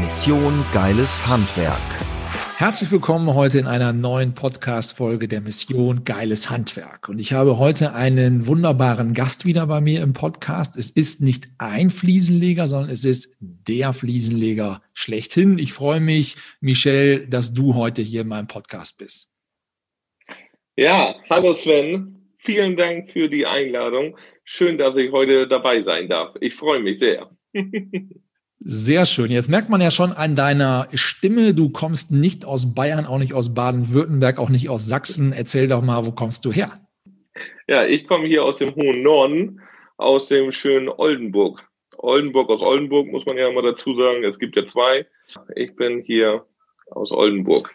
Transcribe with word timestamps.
Mission 0.00 0.64
Geiles 0.72 1.26
Handwerk. 1.26 1.76
Herzlich 2.56 2.90
willkommen 2.90 3.34
heute 3.34 3.58
in 3.58 3.66
einer 3.66 3.92
neuen 3.92 4.34
Podcast-Folge 4.34 5.28
der 5.28 5.42
Mission 5.42 6.04
Geiles 6.04 6.48
Handwerk. 6.48 7.10
Und 7.10 7.18
ich 7.18 7.34
habe 7.34 7.58
heute 7.58 7.92
einen 7.92 8.46
wunderbaren 8.46 9.12
Gast 9.12 9.44
wieder 9.44 9.66
bei 9.66 9.82
mir 9.82 10.02
im 10.02 10.14
Podcast. 10.14 10.76
Es 10.76 10.90
ist 10.90 11.20
nicht 11.20 11.48
ein 11.58 11.90
Fliesenleger, 11.90 12.66
sondern 12.66 12.90
es 12.90 13.04
ist 13.04 13.36
der 13.40 13.92
Fliesenleger 13.92 14.82
schlechthin. 14.94 15.58
Ich 15.58 15.74
freue 15.74 16.00
mich, 16.00 16.36
Michelle, 16.60 17.26
dass 17.28 17.52
du 17.52 17.74
heute 17.74 18.00
hier 18.00 18.22
in 18.22 18.28
meinem 18.28 18.48
Podcast 18.48 18.96
bist. 18.96 19.34
Ja, 20.76 21.14
hallo 21.28 21.52
Sven. 21.52 22.34
Vielen 22.38 22.76
Dank 22.76 23.10
für 23.10 23.28
die 23.28 23.44
Einladung. 23.44 24.16
Schön, 24.44 24.78
dass 24.78 24.96
ich 24.96 25.12
heute 25.12 25.46
dabei 25.46 25.82
sein 25.82 26.08
darf. 26.08 26.34
Ich 26.40 26.54
freue 26.54 26.80
mich 26.80 27.00
sehr. 27.00 27.30
Sehr 28.62 29.06
schön. 29.06 29.30
Jetzt 29.30 29.48
merkt 29.48 29.70
man 29.70 29.80
ja 29.80 29.90
schon 29.90 30.12
an 30.12 30.36
deiner 30.36 30.86
Stimme, 30.92 31.54
du 31.54 31.70
kommst 31.70 32.12
nicht 32.12 32.44
aus 32.44 32.74
Bayern, 32.74 33.06
auch 33.06 33.18
nicht 33.18 33.32
aus 33.32 33.54
Baden-Württemberg, 33.54 34.38
auch 34.38 34.50
nicht 34.50 34.68
aus 34.68 34.86
Sachsen. 34.86 35.32
Erzähl 35.32 35.66
doch 35.66 35.80
mal, 35.80 36.04
wo 36.04 36.12
kommst 36.12 36.44
du 36.44 36.52
her? 36.52 36.78
Ja, 37.68 37.86
ich 37.86 38.06
komme 38.06 38.26
hier 38.26 38.44
aus 38.44 38.58
dem 38.58 38.74
hohen 38.74 39.02
Norden, 39.02 39.60
aus 39.96 40.28
dem 40.28 40.52
schönen 40.52 40.90
Oldenburg. 40.90 41.66
Oldenburg 41.96 42.50
aus 42.50 42.60
Oldenburg 42.60 43.08
muss 43.08 43.24
man 43.24 43.38
ja 43.38 43.48
immer 43.48 43.62
dazu 43.62 43.94
sagen. 43.94 44.24
Es 44.24 44.38
gibt 44.38 44.56
ja 44.56 44.66
zwei. 44.66 45.06
Ich 45.56 45.74
bin 45.76 46.02
hier 46.02 46.44
aus 46.90 47.12
Oldenburg. 47.12 47.70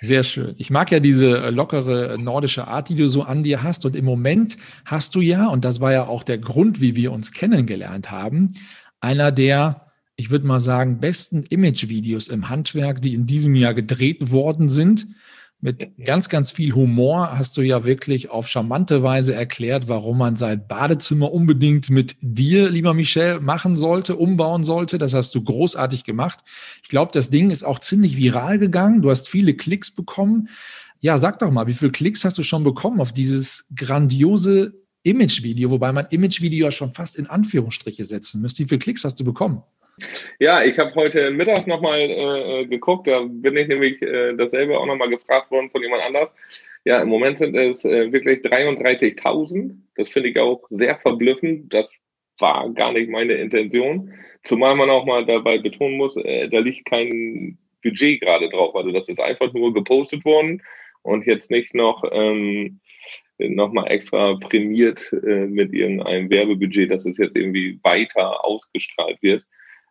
Sehr 0.00 0.24
schön. 0.24 0.54
Ich 0.58 0.70
mag 0.70 0.90
ja 0.90 0.98
diese 0.98 1.50
lockere 1.50 2.16
nordische 2.20 2.66
Art, 2.66 2.88
die 2.88 2.94
du 2.96 3.06
so 3.06 3.22
an 3.22 3.44
dir 3.44 3.62
hast. 3.62 3.86
Und 3.86 3.94
im 3.94 4.04
Moment 4.04 4.56
hast 4.84 5.14
du 5.14 5.20
ja, 5.20 5.48
und 5.48 5.64
das 5.64 5.80
war 5.80 5.92
ja 5.92 6.08
auch 6.08 6.24
der 6.24 6.38
Grund, 6.38 6.80
wie 6.80 6.96
wir 6.96 7.12
uns 7.12 7.32
kennengelernt 7.32 8.10
haben, 8.10 8.54
einer 9.00 9.30
der 9.30 9.87
ich 10.18 10.30
würde 10.30 10.48
mal 10.48 10.58
sagen, 10.58 10.98
besten 10.98 11.44
Image-Videos 11.44 12.26
im 12.26 12.48
Handwerk, 12.48 13.00
die 13.00 13.14
in 13.14 13.26
diesem 13.26 13.54
Jahr 13.54 13.72
gedreht 13.72 14.32
worden 14.32 14.68
sind. 14.68 15.06
Mit 15.60 15.96
ganz, 16.04 16.28
ganz 16.28 16.50
viel 16.50 16.74
Humor 16.74 17.38
hast 17.38 17.56
du 17.56 17.62
ja 17.62 17.84
wirklich 17.84 18.28
auf 18.28 18.48
charmante 18.48 19.04
Weise 19.04 19.34
erklärt, 19.34 19.86
warum 19.86 20.18
man 20.18 20.34
sein 20.34 20.66
Badezimmer 20.66 21.32
unbedingt 21.32 21.88
mit 21.90 22.16
dir, 22.20 22.68
lieber 22.68 22.94
Michel, 22.94 23.38
machen 23.40 23.76
sollte, 23.76 24.16
umbauen 24.16 24.64
sollte. 24.64 24.98
Das 24.98 25.14
hast 25.14 25.36
du 25.36 25.42
großartig 25.42 26.02
gemacht. 26.02 26.40
Ich 26.82 26.88
glaube, 26.88 27.12
das 27.14 27.30
Ding 27.30 27.50
ist 27.50 27.62
auch 27.62 27.78
ziemlich 27.78 28.16
viral 28.16 28.58
gegangen. 28.58 29.02
Du 29.02 29.10
hast 29.10 29.28
viele 29.28 29.54
Klicks 29.54 29.92
bekommen. 29.92 30.48
Ja, 30.98 31.16
sag 31.16 31.38
doch 31.38 31.52
mal, 31.52 31.68
wie 31.68 31.74
viele 31.74 31.92
Klicks 31.92 32.24
hast 32.24 32.38
du 32.38 32.42
schon 32.42 32.64
bekommen 32.64 33.00
auf 33.00 33.12
dieses 33.12 33.68
grandiose 33.74 34.74
Image-Video, 35.04 35.70
wobei 35.70 35.92
man 35.92 36.06
Image-Video 36.10 36.66
ja 36.66 36.72
schon 36.72 36.90
fast 36.90 37.14
in 37.14 37.28
Anführungsstriche 37.28 38.04
setzen 38.04 38.40
müsste. 38.40 38.64
Wie 38.64 38.68
viele 38.68 38.80
Klicks 38.80 39.04
hast 39.04 39.20
du 39.20 39.24
bekommen? 39.24 39.62
Ja, 40.38 40.62
ich 40.62 40.78
habe 40.78 40.94
heute 40.94 41.30
Mittag 41.30 41.66
nochmal 41.66 42.00
äh, 42.00 42.66
geguckt, 42.66 43.06
da 43.06 43.24
bin 43.28 43.56
ich 43.56 43.68
nämlich 43.68 44.00
äh, 44.02 44.34
dasselbe 44.34 44.78
auch 44.78 44.86
nochmal 44.86 45.08
gefragt 45.08 45.50
worden 45.50 45.70
von 45.70 45.82
jemand 45.82 46.02
anders. 46.02 46.32
Ja, 46.84 47.02
im 47.02 47.08
Moment 47.08 47.38
sind 47.38 47.56
es 47.56 47.84
äh, 47.84 48.12
wirklich 48.12 48.40
33.000. 48.40 49.74
Das 49.96 50.08
finde 50.08 50.30
ich 50.30 50.38
auch 50.38 50.62
sehr 50.70 50.96
verblüffend. 50.96 51.72
Das 51.72 51.88
war 52.38 52.70
gar 52.70 52.92
nicht 52.92 53.10
meine 53.10 53.34
Intention. 53.34 54.14
Zumal 54.44 54.76
man 54.76 54.90
auch 54.90 55.04
mal 55.04 55.26
dabei 55.26 55.58
betonen 55.58 55.96
muss, 55.96 56.16
äh, 56.16 56.48
da 56.48 56.58
liegt 56.60 56.86
kein 56.86 57.58
Budget 57.82 58.20
gerade 58.20 58.48
drauf. 58.48 58.74
Also 58.74 58.92
das 58.92 59.08
ist 59.08 59.20
einfach 59.20 59.52
nur 59.52 59.74
gepostet 59.74 60.24
worden 60.24 60.62
und 61.02 61.26
jetzt 61.26 61.50
nicht 61.50 61.74
noch 61.74 62.04
ähm, 62.12 62.80
nochmal 63.38 63.90
extra 63.90 64.36
prämiert 64.36 65.12
äh, 65.12 65.46
mit 65.46 65.72
irgendeinem 65.72 66.30
Werbebudget, 66.30 66.90
dass 66.90 67.06
es 67.06 67.18
jetzt 67.18 67.36
irgendwie 67.36 67.78
weiter 67.82 68.44
ausgestrahlt 68.44 69.18
wird. 69.22 69.44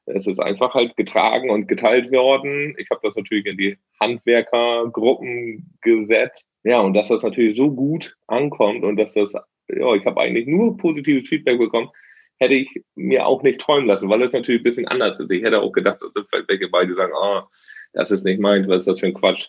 Es 0.07 0.25
ist 0.25 0.39
einfach 0.39 0.73
halt 0.73 0.95
getragen 0.95 1.49
und 1.49 1.67
geteilt 1.67 2.11
worden. 2.11 2.75
Ich 2.77 2.89
habe 2.89 3.01
das 3.03 3.15
natürlich 3.15 3.45
in 3.45 3.57
die 3.57 3.77
Handwerkergruppen 3.99 5.77
gesetzt. 5.81 6.47
Ja, 6.63 6.79
und 6.79 6.93
dass 6.93 7.09
das 7.09 7.23
natürlich 7.23 7.57
so 7.57 7.71
gut 7.71 8.15
ankommt 8.27 8.83
und 8.83 8.95
dass 8.97 9.13
das, 9.13 9.33
ja, 9.33 9.93
ich 9.95 10.05
habe 10.05 10.21
eigentlich 10.21 10.47
nur 10.47 10.77
positives 10.77 11.27
Feedback 11.27 11.59
bekommen, 11.59 11.89
hätte 12.39 12.53
ich 12.53 12.83
mir 12.95 13.25
auch 13.25 13.43
nicht 13.43 13.59
träumen 13.59 13.87
lassen, 13.87 14.09
weil 14.09 14.21
es 14.21 14.33
natürlich 14.33 14.61
ein 14.61 14.65
bisschen 14.65 14.87
anders 14.87 15.19
ist. 15.19 15.31
Ich 15.31 15.43
hätte 15.43 15.61
auch 15.61 15.71
gedacht, 15.71 15.99
dass 16.01 16.25
vielleicht 16.29 16.49
welche 16.49 16.69
beide 16.69 16.95
sagen, 16.95 17.13
ah, 17.15 17.47
das 17.93 18.11
ist 18.11 18.23
nicht 18.23 18.39
meins, 18.39 18.67
was 18.67 18.79
ist 18.79 18.87
das 18.87 18.99
für 18.99 19.07
ein 19.07 19.13
Quatsch 19.13 19.47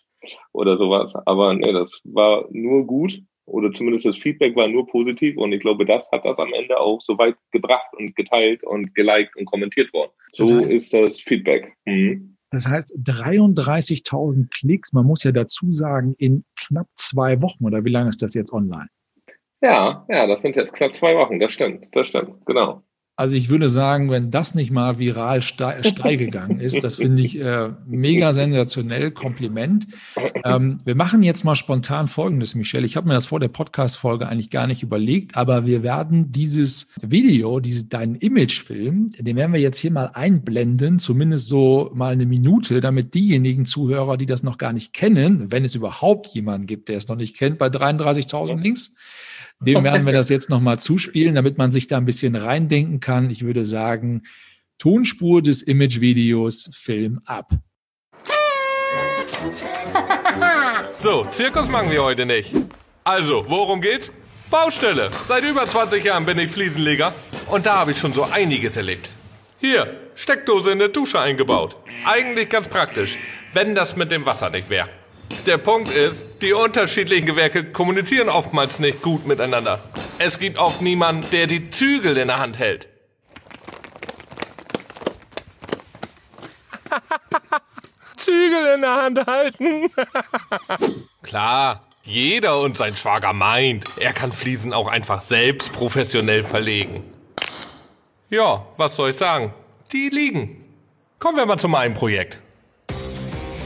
oder 0.52 0.76
sowas. 0.76 1.14
Aber 1.26 1.54
nee, 1.54 1.72
das 1.72 2.00
war 2.04 2.46
nur 2.50 2.86
gut 2.86 3.20
oder 3.48 3.72
zumindest 3.72 4.06
das 4.06 4.16
Feedback 4.16 4.54
war 4.56 4.69
nur 4.69 4.86
positiv 4.86 5.36
und 5.36 5.53
ich 5.53 5.60
glaube, 5.60 5.84
das 5.84 6.10
hat 6.12 6.25
das 6.25 6.38
am 6.38 6.53
Ende 6.53 6.78
auch 6.78 7.00
so 7.00 7.16
weit 7.19 7.36
gebracht 7.50 7.92
und 7.98 8.14
geteilt 8.16 8.62
und 8.64 8.94
geliked 8.94 9.36
und 9.36 9.47
kommentiert 9.47 9.92
worden. 9.92 10.12
So 10.32 10.44
das 10.44 10.64
heißt, 10.64 10.72
ist 10.72 10.92
das 10.92 11.20
Feedback. 11.20 11.72
Mhm. 11.84 12.37
Das 12.50 12.66
heißt 12.66 12.97
33.000 13.04 14.48
Klicks, 14.50 14.92
man 14.92 15.06
muss 15.06 15.22
ja 15.25 15.32
dazu 15.32 15.75
sagen, 15.75 16.14
in 16.19 16.44
knapp 16.56 16.87
zwei 16.97 17.41
Wochen 17.42 17.66
oder 17.66 17.84
wie 17.84 17.91
lange 17.91 18.08
ist 18.08 18.22
das 18.22 18.34
jetzt 18.34 18.53
online? 18.53 18.88
Ja, 19.60 20.06
ja, 20.08 20.26
das 20.26 20.41
sind 20.42 20.56
jetzt 20.56 20.72
knapp 20.72 20.94
zwei 20.94 21.14
Wochen, 21.16 21.41
das 21.41 21.53
stimmt, 21.53 21.87
das 21.92 22.08
stimmt, 22.08 22.47
genau. 22.47 22.82
Also 23.18 23.34
ich 23.34 23.48
würde 23.48 23.68
sagen, 23.68 24.12
wenn 24.12 24.30
das 24.30 24.54
nicht 24.54 24.70
mal 24.70 25.00
viral 25.00 25.42
steil 25.42 26.16
gegangen 26.16 26.60
ist, 26.60 26.84
das 26.84 26.94
finde 26.94 27.20
ich 27.20 27.36
äh, 27.40 27.70
mega 27.84 28.32
sensationell, 28.32 29.10
Kompliment. 29.10 29.88
Ähm, 30.44 30.78
wir 30.84 30.94
machen 30.94 31.24
jetzt 31.24 31.44
mal 31.44 31.56
spontan 31.56 32.06
Folgendes, 32.06 32.54
Michelle. 32.54 32.86
Ich 32.86 32.96
habe 32.96 33.08
mir 33.08 33.14
das 33.14 33.26
vor 33.26 33.40
der 33.40 33.48
Podcast-Folge 33.48 34.28
eigentlich 34.28 34.50
gar 34.50 34.68
nicht 34.68 34.84
überlegt, 34.84 35.36
aber 35.36 35.66
wir 35.66 35.82
werden 35.82 36.30
dieses 36.30 36.92
Video, 37.02 37.58
diese, 37.58 37.86
deinen 37.86 38.14
Imagefilm, 38.14 39.10
den 39.18 39.34
werden 39.34 39.52
wir 39.52 39.60
jetzt 39.60 39.78
hier 39.78 39.90
mal 39.90 40.12
einblenden, 40.14 41.00
zumindest 41.00 41.48
so 41.48 41.90
mal 41.94 42.12
eine 42.12 42.24
Minute, 42.24 42.80
damit 42.80 43.14
diejenigen 43.14 43.64
Zuhörer, 43.64 44.16
die 44.16 44.26
das 44.26 44.44
noch 44.44 44.58
gar 44.58 44.72
nicht 44.72 44.92
kennen, 44.92 45.50
wenn 45.50 45.64
es 45.64 45.74
überhaupt 45.74 46.28
jemanden 46.28 46.68
gibt, 46.68 46.88
der 46.88 46.98
es 46.98 47.08
noch 47.08 47.16
nicht 47.16 47.36
kennt, 47.36 47.58
bei 47.58 47.66
33.000 47.66 48.60
Links, 48.60 48.94
dem 49.60 49.82
werden 49.82 50.06
wir 50.06 50.12
das 50.12 50.28
jetzt 50.28 50.50
nochmal 50.50 50.78
zuspielen, 50.78 51.34
damit 51.34 51.58
man 51.58 51.72
sich 51.72 51.86
da 51.86 51.96
ein 51.96 52.04
bisschen 52.04 52.36
reindenken 52.36 53.00
kann. 53.00 53.30
Ich 53.30 53.44
würde 53.44 53.64
sagen, 53.64 54.22
Tonspur 54.78 55.42
des 55.42 55.62
Imagevideos, 55.62 56.70
Film 56.72 57.20
ab. 57.26 57.50
So, 61.00 61.24
Zirkus 61.30 61.69
machen 61.69 61.92
wir 61.92 62.02
heute 62.02 62.26
nicht. 62.26 62.52
Also, 63.04 63.44
worum 63.46 63.80
geht's? 63.80 64.12
Baustelle. 64.50 65.10
Seit 65.28 65.44
über 65.44 65.66
20 65.66 66.04
Jahren 66.04 66.26
bin 66.26 66.38
ich 66.38 66.50
Fliesenleger 66.50 67.14
und 67.50 67.66
da 67.66 67.76
habe 67.76 67.92
ich 67.92 67.98
schon 67.98 68.12
so 68.12 68.25
einiges 68.25 68.76
erlebt. 68.76 69.08
Hier, 69.60 69.96
Steckdose 70.14 70.72
in 70.72 70.78
der 70.78 70.88
Dusche 70.88 71.20
eingebaut. 71.20 71.76
Eigentlich 72.04 72.48
ganz 72.48 72.66
praktisch, 72.66 73.16
wenn 73.52 73.75
das 73.75 73.94
mit 73.94 74.10
dem 74.10 74.26
Wasser 74.26 74.50
nicht 74.50 74.70
wäre. 74.70 74.88
Der 75.46 75.58
Punkt 75.58 75.90
ist, 75.90 76.26
die 76.42 76.52
unterschiedlichen 76.52 77.26
Gewerke 77.26 77.64
kommunizieren 77.72 78.28
oftmals 78.28 78.78
nicht 78.78 79.02
gut 79.02 79.26
miteinander. 79.26 79.80
Es 80.18 80.38
gibt 80.38 80.58
oft 80.58 80.82
niemanden, 80.82 81.30
der 81.30 81.46
die 81.46 81.70
Zügel 81.70 82.16
in 82.16 82.28
der 82.28 82.38
Hand 82.38 82.58
hält. 82.58 82.88
Zügel 88.16 88.75
in 88.75 88.80
der 88.80 88.94
Hand 89.02 89.26
halten. 89.26 89.90
Klar, 91.22 91.84
jeder 92.02 92.60
und 92.60 92.76
sein 92.76 92.96
Schwager 92.96 93.32
meint, 93.32 93.84
er 93.98 94.12
kann 94.12 94.32
Fliesen 94.32 94.72
auch 94.72 94.88
einfach 94.88 95.22
selbst 95.22 95.72
professionell 95.72 96.42
verlegen. 96.42 97.04
Ja, 98.31 98.66
was 98.76 98.96
soll 98.96 99.10
ich 99.10 99.16
sagen? 99.16 99.52
Die 99.92 100.08
liegen. 100.08 100.64
Kommen 101.19 101.36
wir 101.36 101.46
mal 101.46 101.58
zu 101.58 101.69
meinem 101.69 101.94
Projekt. 101.94 102.40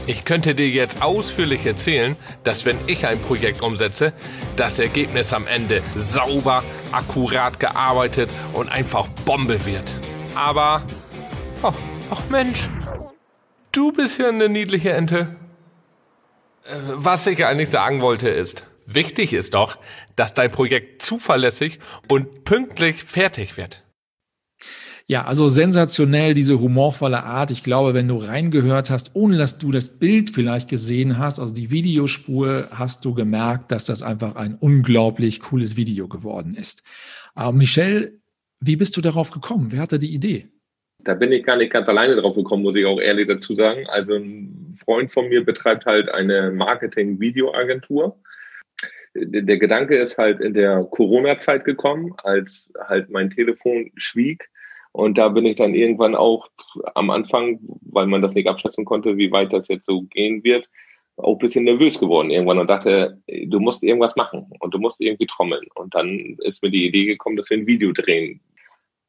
Ich 0.05 0.25
könnte 0.25 0.53
dir 0.53 0.67
jetzt 0.67 1.01
ausführlich 1.01 1.65
erzählen, 1.65 2.17
dass 2.43 2.65
wenn 2.65 2.77
ich 2.87 3.07
ein 3.07 3.21
Projekt 3.21 3.61
umsetze, 3.61 4.11
das 4.57 4.77
Ergebnis 4.77 5.31
am 5.31 5.47
Ende 5.47 5.81
sauber, 5.95 6.61
akkurat 6.91 7.57
gearbeitet 7.57 8.29
und 8.51 8.67
einfach 8.67 9.07
Bombe 9.25 9.65
wird. 9.65 9.93
Aber, 10.35 10.85
ach, 11.61 11.73
oh, 11.73 11.73
ach 12.09 12.21
Mensch, 12.29 12.69
du 13.71 13.93
bist 13.93 14.19
ja 14.19 14.27
eine 14.27 14.49
niedliche 14.49 14.91
Ente. 14.91 15.37
Äh, 16.65 16.75
was 16.95 17.25
ich 17.25 17.45
eigentlich 17.45 17.69
sagen 17.69 18.01
wollte 18.01 18.27
ist, 18.27 18.65
wichtig 18.85 19.31
ist 19.31 19.53
doch, 19.53 19.77
dass 20.17 20.33
dein 20.33 20.51
Projekt 20.51 21.01
zuverlässig 21.01 21.79
und 22.09 22.43
pünktlich 22.43 23.05
fertig 23.05 23.55
wird. 23.55 23.83
Ja, 25.05 25.25
also 25.25 25.49
sensationell, 25.49 26.33
diese 26.33 26.61
humorvolle 26.61 27.23
Art. 27.23 27.51
Ich 27.51 27.63
glaube, 27.63 27.93
wenn 27.93 28.07
du 28.07 28.17
reingehört 28.17 28.89
hast, 28.89 29.11
ohne 29.15 29.37
dass 29.37 29.57
du 29.57 29.71
das 29.71 29.99
Bild 29.99 30.29
vielleicht 30.29 30.69
gesehen 30.69 31.17
hast, 31.17 31.39
also 31.39 31.53
die 31.53 31.71
Videospur, 31.71 32.69
hast 32.71 33.03
du 33.03 33.13
gemerkt, 33.13 33.71
dass 33.71 33.85
das 33.85 34.01
einfach 34.01 34.37
ein 34.37 34.55
unglaublich 34.55 35.41
cooles 35.41 35.75
Video 35.75 36.07
geworden 36.07 36.55
ist. 36.55 36.83
Aber 37.35 37.51
Michelle, 37.51 38.13
wie 38.61 38.77
bist 38.77 38.95
du 38.95 39.01
darauf 39.01 39.31
gekommen? 39.31 39.67
Wer 39.71 39.81
hatte 39.81 39.99
die 39.99 40.13
Idee? 40.13 40.47
Da 40.99 41.15
bin 41.15 41.33
ich 41.33 41.43
gar 41.43 41.57
nicht 41.57 41.73
ganz 41.73 41.89
alleine 41.89 42.15
drauf 42.15 42.35
gekommen, 42.35 42.63
muss 42.63 42.77
ich 42.77 42.85
auch 42.85 43.01
ehrlich 43.01 43.27
dazu 43.27 43.55
sagen. 43.55 43.85
Also 43.89 44.13
ein 44.13 44.77
Freund 44.85 45.11
von 45.11 45.27
mir 45.27 45.43
betreibt 45.43 45.85
halt 45.85 46.07
eine 46.07 46.49
Marketing-Videoagentur. 46.51 48.17
Der 49.15 49.57
Gedanke 49.57 49.97
ist 49.97 50.17
halt 50.17 50.39
in 50.39 50.53
der 50.53 50.85
Corona-Zeit 50.85 51.65
gekommen, 51.65 52.13
als 52.23 52.71
halt 52.87 53.09
mein 53.09 53.29
Telefon 53.29 53.91
schwieg 53.95 54.49
und 54.93 55.17
da 55.17 55.27
bin 55.29 55.45
ich 55.45 55.55
dann 55.55 55.73
irgendwann 55.73 56.15
auch 56.15 56.47
am 56.93 57.09
Anfang, 57.09 57.59
weil 57.91 58.05
man 58.05 58.21
das 58.21 58.35
nicht 58.35 58.47
abschätzen 58.47 58.85
konnte, 58.85 59.17
wie 59.17 59.31
weit 59.31 59.51
das 59.51 59.67
jetzt 59.67 59.87
so 59.87 60.03
gehen 60.03 60.43
wird, 60.43 60.69
auch 61.17 61.33
ein 61.33 61.39
bisschen 61.39 61.65
nervös 61.65 61.99
geworden 61.99 62.29
irgendwann 62.29 62.59
und 62.59 62.69
dachte, 62.69 63.19
du 63.27 63.59
musst 63.59 63.81
irgendwas 63.81 64.15
machen 64.15 64.45
und 64.59 64.73
du 64.73 64.77
musst 64.77 65.01
irgendwie 65.01 65.25
trommeln. 65.25 65.65
Und 65.75 65.95
dann 65.95 66.37
ist 66.43 66.61
mir 66.61 66.69
die 66.69 66.85
Idee 66.85 67.05
gekommen, 67.05 67.37
dass 67.37 67.49
wir 67.49 67.57
ein 67.57 67.67
Video 67.67 67.91
drehen. 67.91 68.39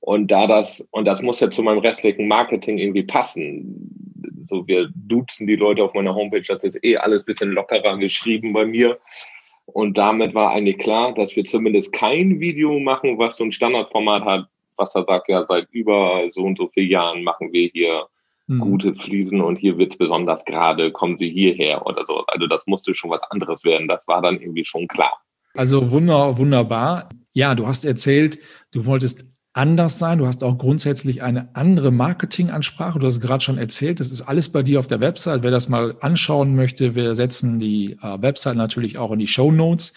Und 0.01 0.31
da 0.31 0.47
das, 0.47 0.87
und 0.91 1.07
das 1.07 1.23
muss 1.23 1.41
ja 1.41 1.51
zu 1.51 1.63
meinem 1.63 1.79
restlichen 1.79 2.29
Marketing 2.29 2.79
irgendwie 2.79 3.05
passen. 3.05 4.17
So, 4.49 4.67
wir 4.67 4.89
duzen 4.95 5.47
die 5.47 5.57
Leute 5.57 5.85
auf 5.85 5.93
meiner 5.93 6.15
Homepage, 6.15 6.45
das 6.47 6.65
ist 6.65 6.83
eh 6.83 6.97
alles 6.97 7.25
bisschen 7.25 7.53
lockerer 7.53 7.99
geschrieben 7.99 8.55
bei 8.55 8.65
mir. 8.65 8.99
Und 9.67 9.99
damit 9.99 10.35
war 10.35 10.53
eigentlich 10.53 10.79
klar, 10.79 11.13
dass 11.15 11.37
wir 11.37 11.45
zumindest 11.45 11.93
kein 11.93 12.41
Video 12.41 12.79
machen, 12.81 13.19
was 13.19 13.37
so 13.37 13.45
ein 13.45 13.53
Standardformat 13.53 14.25
hat, 14.25 14.49
was 14.77 14.95
er 14.95 15.05
sagt, 15.05 15.29
ja, 15.29 15.45
seit 15.47 15.69
über 15.71 16.29
so 16.31 16.43
und 16.43 16.59
so 16.59 16.69
vielen 16.69 16.91
Jahren 16.91 17.25
machen 17.25 17.53
wir 17.53 17.69
hier 17.73 18.07
mhm. 18.47 18.61
gute 18.61 18.95
Fliesen 18.95 19.41
und 19.41 19.57
hier 19.57 19.79
wird's 19.79 19.97
besonders 19.97 20.45
gerade, 20.45 20.93
kommen 20.93 21.17
Sie 21.17 21.31
hierher 21.31 21.87
oder 21.87 22.05
so. 22.07 22.25
Also 22.27 22.47
das 22.47 22.63
musste 22.67 22.95
schon 22.95 23.11
was 23.11 23.23
anderes 23.31 23.65
werden. 23.65 23.89
Das 23.89 24.07
war 24.07 24.23
dann 24.23 24.41
irgendwie 24.41 24.65
schon 24.65 24.89
klar. 24.89 25.21
Also 25.55 25.91
wunder, 25.91 26.37
wunderbar. 26.39 27.09
Ja, 27.33 27.55
du 27.55 27.67
hast 27.67 27.85
erzählt, 27.85 28.39
du 28.73 28.87
wolltest 28.87 29.25
anders 29.55 30.01
sein. 30.01 30.19
Du 30.19 30.27
hast 30.27 30.43
auch 30.45 30.59
grundsätzlich 30.59 31.23
eine 31.23 31.49
andere 31.55 31.93
Marketingansprache. 31.93 32.99
Du 32.99 33.07
hast 33.07 33.21
gerade 33.21 33.43
schon 33.43 33.57
erzählt, 33.57 34.01
das 34.01 34.11
ist 34.11 34.23
alles 34.23 34.51
bei 34.51 34.63
dir 34.63 34.81
auf 34.81 34.89
der 34.89 35.01
Website. 35.01 35.43
Wer 35.43 35.53
das 35.53 35.69
mal 35.69 35.97
anschauen 36.01 36.57
möchte, 36.57 36.95
wir 36.95 37.15
setzen 37.15 37.59
die 37.59 37.97
äh, 38.03 38.21
Website 38.21 38.57
natürlich 38.57 38.99
auch 38.99 39.13
in 39.13 39.21
die 39.21 39.29
Show 39.29 39.53
Notes. 39.53 39.95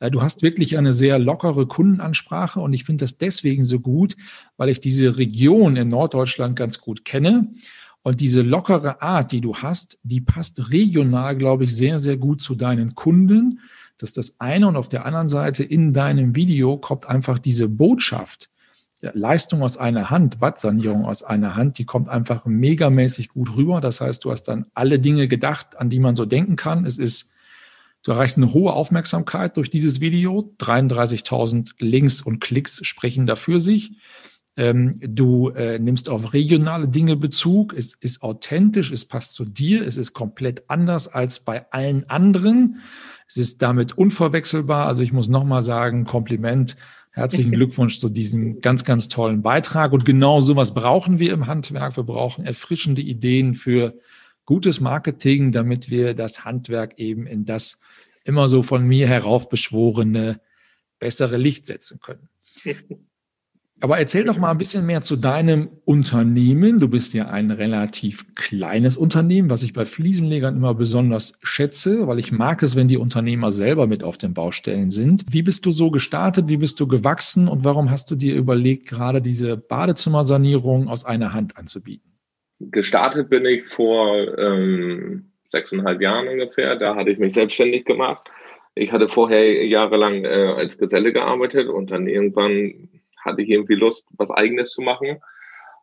Äh, 0.00 0.10
du 0.10 0.22
hast 0.22 0.42
wirklich 0.42 0.76
eine 0.76 0.92
sehr 0.92 1.18
lockere 1.20 1.66
Kundenansprache 1.66 2.58
und 2.58 2.72
ich 2.72 2.84
finde 2.84 3.04
das 3.04 3.18
deswegen 3.18 3.64
so 3.64 3.78
gut, 3.78 4.16
weil 4.56 4.68
ich 4.70 4.80
diese 4.80 5.16
Region 5.16 5.76
in 5.76 5.88
Norddeutschland 5.88 6.56
ganz 6.56 6.80
gut 6.80 7.04
kenne. 7.04 7.52
Und 8.02 8.20
diese 8.20 8.40
lockere 8.40 9.02
Art, 9.02 9.30
die 9.30 9.42
du 9.42 9.56
hast, 9.56 9.98
die 10.02 10.22
passt 10.22 10.72
regional, 10.72 11.36
glaube 11.36 11.64
ich, 11.64 11.76
sehr, 11.76 11.98
sehr 11.98 12.16
gut 12.16 12.40
zu 12.40 12.54
deinen 12.54 12.94
Kunden. 12.94 13.60
Das 13.98 14.10
ist 14.10 14.16
das 14.16 14.40
eine. 14.40 14.68
Und 14.68 14.76
auf 14.76 14.88
der 14.88 15.04
anderen 15.04 15.28
Seite 15.28 15.62
in 15.62 15.92
deinem 15.92 16.34
Video 16.34 16.78
kommt 16.78 17.06
einfach 17.06 17.38
diese 17.38 17.68
Botschaft. 17.68 18.48
Leistung 19.02 19.62
aus 19.62 19.76
einer 19.76 20.10
Hand, 20.10 20.40
Wattsanierung 20.40 21.04
aus 21.04 21.22
einer 21.22 21.56
Hand, 21.56 21.78
die 21.78 21.84
kommt 21.84 22.08
einfach 22.08 22.46
megamäßig 22.46 23.28
gut 23.28 23.54
rüber. 23.56 23.80
Das 23.80 24.00
heißt, 24.00 24.24
du 24.24 24.30
hast 24.30 24.44
dann 24.44 24.66
alle 24.74 24.98
Dinge 24.98 25.28
gedacht, 25.28 25.78
an 25.78 25.90
die 25.90 26.00
man 26.00 26.16
so 26.16 26.24
denken 26.24 26.56
kann. 26.56 26.86
Es 26.86 26.96
ist 26.96 27.32
Du 28.02 28.12
erreichst 28.12 28.38
eine 28.38 28.52
hohe 28.52 28.72
Aufmerksamkeit 28.72 29.56
durch 29.56 29.68
dieses 29.68 30.00
Video. 30.00 30.54
33.000 30.58 31.72
Links 31.78 32.22
und 32.22 32.40
Klicks 32.40 32.80
sprechen 32.82 33.26
dafür 33.26 33.60
sich. 33.60 33.92
Ähm, 34.56 34.98
du 35.00 35.50
äh, 35.50 35.78
nimmst 35.78 36.08
auf 36.08 36.32
regionale 36.32 36.88
Dinge 36.88 37.16
Bezug. 37.16 37.74
Es 37.74 37.94
ist 37.94 38.22
authentisch, 38.22 38.90
es 38.90 39.04
passt 39.04 39.34
zu 39.34 39.44
dir, 39.44 39.86
es 39.86 39.96
ist 39.96 40.12
komplett 40.12 40.68
anders 40.68 41.08
als 41.08 41.40
bei 41.40 41.70
allen 41.72 42.08
anderen. 42.08 42.80
Es 43.28 43.36
ist 43.36 43.62
damit 43.62 43.96
unverwechselbar. 43.96 44.86
Also 44.86 45.02
ich 45.02 45.12
muss 45.12 45.28
nochmal 45.28 45.62
sagen, 45.62 46.04
Kompliment. 46.04 46.76
Herzlichen 47.12 47.52
Glückwunsch 47.52 48.00
zu 48.00 48.08
diesem 48.08 48.60
ganz, 48.60 48.84
ganz 48.84 49.08
tollen 49.08 49.42
Beitrag. 49.42 49.92
Und 49.92 50.04
genau 50.04 50.40
sowas 50.40 50.74
brauchen 50.74 51.18
wir 51.18 51.32
im 51.32 51.46
Handwerk. 51.46 51.96
Wir 51.96 52.04
brauchen 52.04 52.44
erfrischende 52.44 53.02
Ideen 53.02 53.54
für 53.54 53.94
gutes 54.46 54.80
Marketing, 54.80 55.52
damit 55.52 55.90
wir 55.90 56.14
das 56.14 56.44
Handwerk 56.44 56.98
eben 56.98 57.26
in 57.26 57.44
das 57.44 57.78
immer 58.24 58.48
so 58.48 58.62
von 58.62 58.86
mir 58.86 59.06
heraufbeschworene 59.06 60.40
bessere 60.98 61.36
Licht 61.36 61.66
setzen 61.66 62.00
können. 62.00 62.28
Aber 63.82 63.98
erzähl 63.98 64.24
doch 64.24 64.36
mal 64.36 64.50
ein 64.50 64.58
bisschen 64.58 64.84
mehr 64.84 65.00
zu 65.00 65.16
deinem 65.16 65.70
Unternehmen. 65.86 66.80
Du 66.80 66.88
bist 66.88 67.14
ja 67.14 67.28
ein 67.28 67.50
relativ 67.50 68.34
kleines 68.34 68.98
Unternehmen, 68.98 69.48
was 69.48 69.62
ich 69.62 69.72
bei 69.72 69.86
Fliesenlegern 69.86 70.54
immer 70.54 70.74
besonders 70.74 71.38
schätze, 71.42 72.06
weil 72.06 72.18
ich 72.18 72.30
mag 72.30 72.62
es, 72.62 72.76
wenn 72.76 72.88
die 72.88 72.98
Unternehmer 72.98 73.52
selber 73.52 73.86
mit 73.86 74.04
auf 74.04 74.18
den 74.18 74.34
Baustellen 74.34 74.90
sind. 74.90 75.24
Wie 75.30 75.40
bist 75.40 75.64
du 75.64 75.70
so 75.70 75.90
gestartet? 75.90 76.48
Wie 76.48 76.58
bist 76.58 76.78
du 76.78 76.86
gewachsen? 76.86 77.48
Und 77.48 77.64
warum 77.64 77.90
hast 77.90 78.10
du 78.10 78.16
dir 78.16 78.34
überlegt, 78.34 78.86
gerade 78.86 79.22
diese 79.22 79.56
Badezimmersanierung 79.56 80.88
aus 80.88 81.06
einer 81.06 81.32
Hand 81.32 81.56
anzubieten? 81.56 82.18
Gestartet 82.58 83.30
bin 83.30 83.46
ich 83.46 83.66
vor 83.68 84.36
ähm, 84.36 85.29
sechseinhalb 85.50 86.00
Jahren 86.00 86.28
ungefähr. 86.28 86.76
Da 86.76 86.94
hatte 86.96 87.10
ich 87.10 87.18
mich 87.18 87.34
selbstständig 87.34 87.84
gemacht. 87.84 88.30
Ich 88.74 88.92
hatte 88.92 89.08
vorher 89.08 89.66
jahrelang 89.66 90.24
äh, 90.24 90.54
als 90.56 90.78
Geselle 90.78 91.12
gearbeitet 91.12 91.68
und 91.68 91.90
dann 91.90 92.06
irgendwann 92.06 92.88
hatte 93.24 93.42
ich 93.42 93.50
irgendwie 93.50 93.74
Lust, 93.74 94.06
was 94.16 94.30
Eigenes 94.30 94.72
zu 94.72 94.82
machen. 94.82 95.20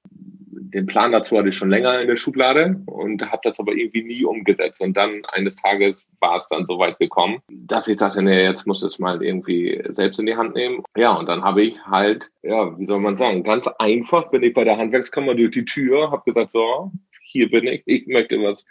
Den 0.09 0.85
Plan 0.85 1.11
dazu 1.11 1.37
hatte 1.37 1.49
ich 1.49 1.55
schon 1.55 1.69
länger 1.69 1.99
in 2.01 2.07
der 2.07 2.17
Schublade 2.17 2.81
und 2.87 3.21
habe 3.29 3.41
das 3.43 3.59
aber 3.59 3.73
irgendwie 3.73 4.03
nie 4.03 4.25
umgesetzt. 4.25 4.81
Und 4.81 4.97
dann 4.97 5.23
eines 5.25 5.55
Tages 5.55 6.05
war 6.19 6.37
es 6.37 6.47
dann 6.47 6.65
so 6.65 6.79
weit 6.79 6.97
gekommen, 6.99 7.39
dass 7.49 7.87
ich 7.87 7.99
sagte, 7.99 8.21
nee, 8.21 8.43
jetzt 8.43 8.67
muss 8.67 8.83
es 8.83 8.99
mal 8.99 9.23
irgendwie 9.23 9.81
selbst 9.89 10.19
in 10.19 10.25
die 10.25 10.35
Hand 10.35 10.55
nehmen. 10.55 10.83
Ja, 10.95 11.13
und 11.13 11.27
dann 11.29 11.43
habe 11.43 11.63
ich 11.63 11.79
halt, 11.85 12.29
ja, 12.43 12.77
wie 12.77 12.85
soll 12.85 12.99
man 12.99 13.17
sagen, 13.17 13.43
ganz 13.43 13.67
einfach 13.79 14.29
bin 14.29 14.43
ich 14.43 14.53
bei 14.53 14.63
der 14.63 14.77
Handwerkskammer 14.77 15.35
durch 15.35 15.51
die 15.51 15.65
Tür, 15.65 16.11
habe 16.11 16.23
gesagt, 16.25 16.51
so, 16.51 16.91
hier 17.21 17.49
bin 17.49 17.67
ich, 17.67 17.83
ich 17.85 18.07
möchte 18.07 18.41
was 18.41 18.65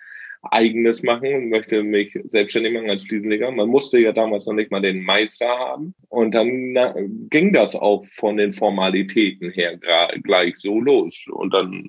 Eigenes 0.53 1.03
machen 1.03 1.35
und 1.35 1.49
möchte 1.49 1.83
mich 1.83 2.17
selbstständig 2.25 2.73
machen 2.73 2.91
als 2.91 3.05
Fliesenleger. 3.05 3.51
Man 3.51 3.69
musste 3.69 3.99
ja 3.99 4.13
damals 4.13 4.47
noch 4.47 4.55
nicht 4.55 4.71
mal 4.71 4.81
den 4.81 5.05
Meister 5.05 5.47
haben. 5.49 5.95
Und 6.09 6.35
dann 6.35 6.73
na, 6.73 6.95
ging 7.31 7.53
das 7.53 7.75
auch 7.75 8.05
von 8.07 8.37
den 8.37 8.53
Formalitäten 8.53 9.51
her 9.51 9.79
gleich 10.23 10.57
so 10.57 10.81
los. 10.81 11.25
Und 11.31 11.53
dann 11.55 11.89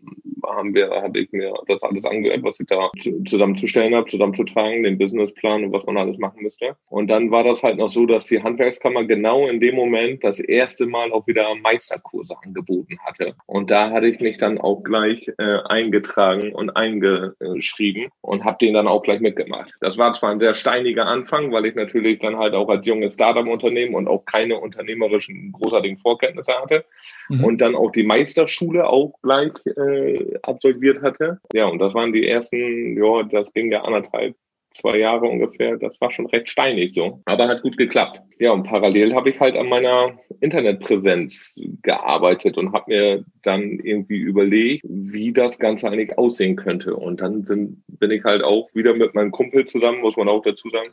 haben 0.56 0.74
wir, 0.74 0.90
habe 0.90 1.20
ich 1.20 1.32
mir 1.32 1.54
das 1.68 1.84
alles 1.84 2.06
angehört, 2.06 2.44
was 2.44 2.60
ich 2.60 2.68
da 2.68 2.90
zusammenzustellen 3.26 3.96
habe, 3.96 4.08
zusammenzutragen, 4.08 4.84
den 4.84 4.98
Businessplan 4.98 5.66
und 5.66 5.74
was 5.74 5.86
man 5.86 5.98
alles 5.98 6.18
machen 6.18 6.42
müsste. 6.42 6.76
Und 6.90 7.08
dann 7.08 7.32
war 7.32 7.44
das 7.44 7.64
halt 7.64 7.78
noch 7.78 7.90
so, 7.90 8.06
dass 8.06 8.26
die 8.26 8.42
Handwerkskammer 8.42 9.06
genau 9.06 9.48
in 9.48 9.60
dem 9.60 9.76
Moment 9.76 10.24
das 10.24 10.40
erste 10.40 10.86
Mal 10.86 11.12
auch 11.12 11.28
wieder 11.28 11.54
Meisterkurse 11.56 12.36
angeboten 12.44 12.98
hatte. 13.06 13.36
Und 13.46 13.70
da 13.70 13.92
hatte 13.92 14.08
ich 14.08 14.20
mich 14.20 14.38
dann 14.38 14.58
auch 14.58 14.84
gleich 14.84 15.28
äh, 15.38 15.58
eingetragen 15.66 16.54
und 16.54 16.72
eingeschrieben 16.72 18.10
und 18.22 18.44
habe 18.44 18.58
den 18.60 18.74
dann 18.74 18.88
auch 18.88 19.04
gleich 19.04 19.20
mitgemacht. 19.20 19.74
Das 19.82 19.98
war 19.98 20.14
zwar 20.14 20.32
ein 20.32 20.40
sehr 20.40 20.56
steiniger 20.56 21.06
Anfang, 21.06 21.52
weil 21.52 21.66
ich 21.66 21.76
natürlich 21.76 22.20
dann 22.20 22.38
halt 22.38 22.54
auch 22.54 22.70
als 22.70 22.86
junges 22.86 23.14
Startup-Unternehmen 23.14 23.96
und 23.96 24.08
auch 24.08 24.26
keine 24.26 24.60
unternehmerischen 24.60 25.52
großartigen 25.52 25.98
Vorkenntnisse 25.98 26.54
hatte 26.54 26.86
mhm. 27.30 27.44
und 27.44 27.58
dann 27.60 27.76
auch 27.76 27.92
die 27.92 28.04
Meisterschule 28.04 28.88
auch 28.88 29.14
gleich 29.22 29.52
äh, 29.66 30.37
absolviert 30.44 31.02
hatte. 31.02 31.40
Ja, 31.54 31.66
und 31.66 31.80
das 31.80 31.94
waren 31.94 32.14
die 32.14 32.28
ersten, 32.28 32.98
ja, 32.98 33.24
das 33.24 33.52
ging 33.54 33.72
ja 33.72 33.84
anderthalb, 33.84 34.36
zwei 34.74 34.98
Jahre 34.98 35.28
ungefähr. 35.28 35.78
Das 35.78 36.00
war 36.00 36.12
schon 36.12 36.28
recht 36.28 36.50
steinig 36.50 36.94
so, 36.94 37.22
aber 37.26 37.48
hat 37.48 37.64
gut 37.64 37.78
geklappt. 37.78 38.22
Ja, 38.40 38.52
und 38.52 38.64
parallel 38.64 39.16
habe 39.16 39.30
ich 39.30 39.40
halt 39.40 39.56
an 39.56 39.68
meiner 39.68 40.18
Internetpräsenz 40.40 41.56
gearbeitet 41.82 42.58
und 42.58 42.74
habe 42.74 42.92
mir 42.92 43.26
dann 43.44 43.80
irgendwie 43.80 44.20
überlegt, 44.20 44.84
wie 44.88 45.34
das 45.34 45.58
Ganze 45.58 45.90
eigentlich 45.90 46.18
aussehen 46.18 46.56
könnte. 46.56 46.96
Und 46.96 47.22
dann 47.22 47.44
sind, 47.44 47.84
bin 47.88 48.12
ich 48.12 48.24
halt 48.24 48.44
auch 48.44 48.68
wieder 48.76 48.96
mit 48.96 49.16
meinem 49.16 49.32
Kumpel 49.32 49.66
zusammen, 49.66 50.02
muss 50.02 50.18
man 50.18 50.30
auch 50.30 50.44
dazu 50.44 50.70
sagen, 50.70 50.90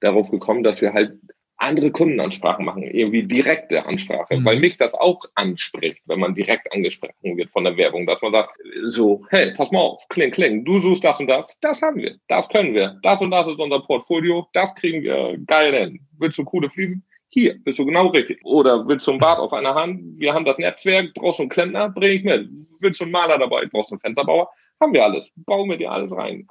darauf 0.00 0.30
gekommen, 0.30 0.62
dass 0.62 0.80
wir 0.80 0.92
halt 0.92 1.12
andere 1.58 1.90
Kundenansprachen 1.90 2.64
machen, 2.64 2.82
irgendwie 2.82 3.22
direkte 3.22 3.86
Ansprache, 3.86 4.36
mhm. 4.36 4.44
weil 4.44 4.60
mich 4.60 4.76
das 4.76 4.94
auch 4.94 5.24
anspricht, 5.34 6.00
wenn 6.06 6.20
man 6.20 6.34
direkt 6.34 6.70
angesprochen 6.72 7.36
wird 7.36 7.50
von 7.50 7.64
der 7.64 7.76
Werbung, 7.76 8.06
dass 8.06 8.20
man 8.22 8.32
sagt, 8.32 8.50
so, 8.84 9.24
hey, 9.30 9.52
pass 9.56 9.70
mal 9.70 9.80
auf, 9.80 10.06
kling, 10.08 10.30
kling, 10.30 10.64
du 10.64 10.78
suchst 10.78 11.04
das 11.04 11.18
und 11.20 11.28
das, 11.28 11.56
das 11.60 11.80
haben 11.80 11.96
wir, 11.96 12.16
das 12.28 12.48
können 12.48 12.74
wir, 12.74 12.98
das 13.02 13.22
und 13.22 13.30
das 13.30 13.46
ist 13.46 13.58
unser 13.58 13.80
Portfolio, 13.80 14.46
das 14.52 14.74
kriegen 14.74 15.02
wir 15.02 15.38
geil 15.46 15.74
hin. 15.74 16.00
Willst 16.18 16.38
du 16.38 16.44
coole 16.44 16.68
Fliesen? 16.68 17.02
Hier, 17.30 17.56
bist 17.64 17.78
du 17.78 17.84
genau 17.84 18.06
richtig. 18.06 18.40
Oder 18.44 18.86
willst 18.86 19.06
du 19.06 19.12
ein 19.12 19.18
Bad 19.18 19.38
auf 19.38 19.52
einer 19.52 19.74
Hand? 19.74 20.18
Wir 20.18 20.32
haben 20.32 20.44
das 20.44 20.58
Netzwerk, 20.58 21.12
brauchst 21.14 21.38
du 21.38 21.42
einen 21.42 21.50
Klempner? 21.50 21.90
Bring 21.90 22.12
ich 22.12 22.24
mit. 22.24 22.48
Willst 22.80 23.00
du 23.00 23.04
einen 23.04 23.12
Maler 23.12 23.38
dabei? 23.38 23.66
Brauchst 23.66 23.90
du 23.90 23.94
einen 23.94 24.00
Fensterbauer? 24.00 24.48
Haben 24.80 24.94
wir 24.94 25.04
alles. 25.04 25.32
Bauen 25.36 25.68
wir 25.68 25.76
dir 25.76 25.90
alles 25.90 26.16
rein. 26.16 26.46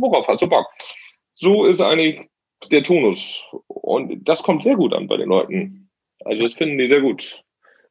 Worauf 0.00 0.26
hast 0.26 0.42
du 0.42 0.48
Bock? 0.48 0.66
So 1.34 1.66
ist 1.66 1.80
eigentlich 1.80 2.20
der 2.70 2.82
Tonus. 2.82 3.44
Und 3.68 4.28
das 4.28 4.42
kommt 4.42 4.64
sehr 4.64 4.76
gut 4.76 4.92
an 4.92 5.06
bei 5.06 5.16
den 5.16 5.28
Leuten. 5.28 5.90
Also 6.24 6.44
das 6.44 6.54
finden 6.54 6.78
die 6.78 6.88
sehr 6.88 7.00
gut. 7.00 7.42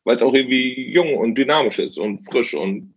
weil 0.05 0.15
es 0.15 0.23
auch 0.23 0.33
irgendwie 0.33 0.89
jung 0.91 1.17
und 1.17 1.35
dynamisch 1.35 1.79
ist 1.79 1.97
und 1.97 2.19
frisch 2.29 2.53
und 2.53 2.93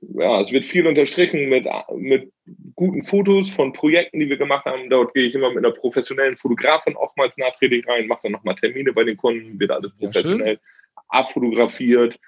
ja, 0.00 0.40
es 0.40 0.52
wird 0.52 0.64
viel 0.64 0.86
unterstrichen 0.86 1.48
mit, 1.48 1.66
mit 1.96 2.32
guten 2.76 3.02
Fotos 3.02 3.50
von 3.50 3.72
Projekten, 3.72 4.20
die 4.20 4.28
wir 4.28 4.36
gemacht 4.36 4.64
haben. 4.64 4.88
Dort 4.90 5.12
gehe 5.12 5.24
ich 5.24 5.34
immer 5.34 5.48
mit 5.48 5.64
einer 5.64 5.74
professionellen 5.74 6.36
Fotografin 6.36 6.94
oftmals 6.94 7.36
nachträglich 7.36 7.86
rein, 7.88 8.06
mache 8.06 8.20
dann 8.24 8.32
nochmal 8.32 8.54
Termine 8.54 8.92
bei 8.92 9.02
den 9.02 9.16
Kunden, 9.16 9.58
wird 9.58 9.72
alles 9.72 9.90
professionell 9.98 10.54
ja, 10.54 11.02
abfotografiert 11.08 12.18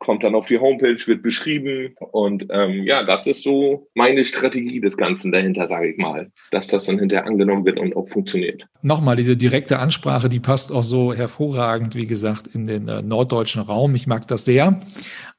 kommt 0.00 0.24
dann 0.24 0.34
auf 0.34 0.46
die 0.46 0.58
Homepage, 0.58 0.98
wird 1.06 1.22
beschrieben 1.22 1.94
und 2.10 2.46
ähm, 2.50 2.84
ja, 2.84 3.04
das 3.04 3.26
ist 3.26 3.42
so 3.42 3.86
meine 3.94 4.24
Strategie 4.24 4.80
des 4.80 4.96
Ganzen 4.96 5.30
dahinter, 5.30 5.66
sage 5.66 5.90
ich 5.90 5.98
mal, 5.98 6.32
dass 6.50 6.66
das 6.66 6.86
dann 6.86 6.98
hinterher 6.98 7.26
angenommen 7.26 7.64
wird 7.64 7.78
und 7.78 7.94
auch 7.94 8.08
funktioniert. 8.08 8.64
Nochmal, 8.82 9.16
diese 9.16 9.36
direkte 9.36 9.78
Ansprache, 9.78 10.28
die 10.30 10.40
passt 10.40 10.72
auch 10.72 10.84
so 10.84 11.12
hervorragend, 11.12 11.94
wie 11.94 12.06
gesagt, 12.06 12.48
in 12.48 12.66
den 12.66 12.88
äh, 12.88 13.02
norddeutschen 13.02 13.62
Raum. 13.62 13.94
Ich 13.94 14.06
mag 14.06 14.26
das 14.26 14.46
sehr. 14.46 14.80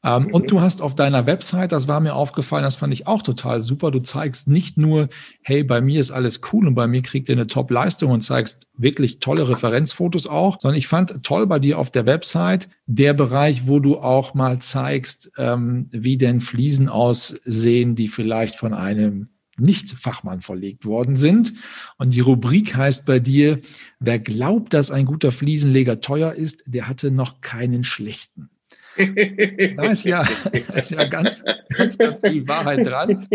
Ähm, 0.03 0.23
mhm. 0.23 0.33
Und 0.33 0.51
du 0.51 0.61
hast 0.61 0.81
auf 0.81 0.95
deiner 0.95 1.25
Website, 1.25 1.71
das 1.71 1.87
war 1.87 1.99
mir 1.99 2.15
aufgefallen, 2.15 2.63
das 2.63 2.75
fand 2.75 2.93
ich 2.93 3.07
auch 3.07 3.21
total 3.21 3.61
super. 3.61 3.91
Du 3.91 3.99
zeigst 3.99 4.47
nicht 4.47 4.77
nur, 4.77 5.09
hey, 5.41 5.63
bei 5.63 5.81
mir 5.81 5.99
ist 5.99 6.11
alles 6.11 6.41
cool 6.51 6.67
und 6.67 6.75
bei 6.75 6.87
mir 6.87 7.01
kriegt 7.01 7.29
ihr 7.29 7.35
eine 7.35 7.47
Top-Leistung 7.47 8.11
und 8.11 8.21
zeigst 8.21 8.67
wirklich 8.77 9.19
tolle 9.19 9.47
Referenzfotos 9.47 10.27
auch, 10.27 10.57
sondern 10.59 10.77
ich 10.77 10.87
fand 10.87 11.23
toll 11.23 11.45
bei 11.47 11.59
dir 11.59 11.77
auf 11.77 11.91
der 11.91 12.05
Website 12.05 12.67
der 12.95 13.13
Bereich, 13.13 13.67
wo 13.67 13.79
du 13.79 13.97
auch 13.97 14.33
mal 14.33 14.59
zeigst, 14.59 15.31
ähm, 15.37 15.87
wie 15.91 16.17
denn 16.17 16.41
Fliesen 16.41 16.89
aussehen, 16.89 17.95
die 17.95 18.09
vielleicht 18.09 18.55
von 18.55 18.73
einem 18.73 19.29
nicht-Fachmann 19.57 20.41
verlegt 20.41 20.85
worden 20.85 21.15
sind. 21.15 21.53
Und 21.97 22.13
die 22.13 22.19
Rubrik 22.19 22.75
heißt 22.75 23.05
bei 23.05 23.19
dir, 23.19 23.59
wer 23.99 24.19
glaubt, 24.19 24.73
dass 24.73 24.91
ein 24.91 25.05
guter 25.05 25.31
Fliesenleger 25.31 26.01
teuer 26.01 26.33
ist, 26.33 26.63
der 26.65 26.87
hatte 26.87 27.11
noch 27.11 27.41
keinen 27.41 27.83
schlechten. 27.83 28.49
Da 29.77 29.83
ist 29.89 30.03
ja, 30.03 30.27
ist 30.75 30.91
ja 30.91 31.05
ganz, 31.05 31.45
ganz, 31.69 31.97
ganz 31.97 32.19
viel 32.19 32.45
Wahrheit 32.45 32.85
dran. 32.85 33.25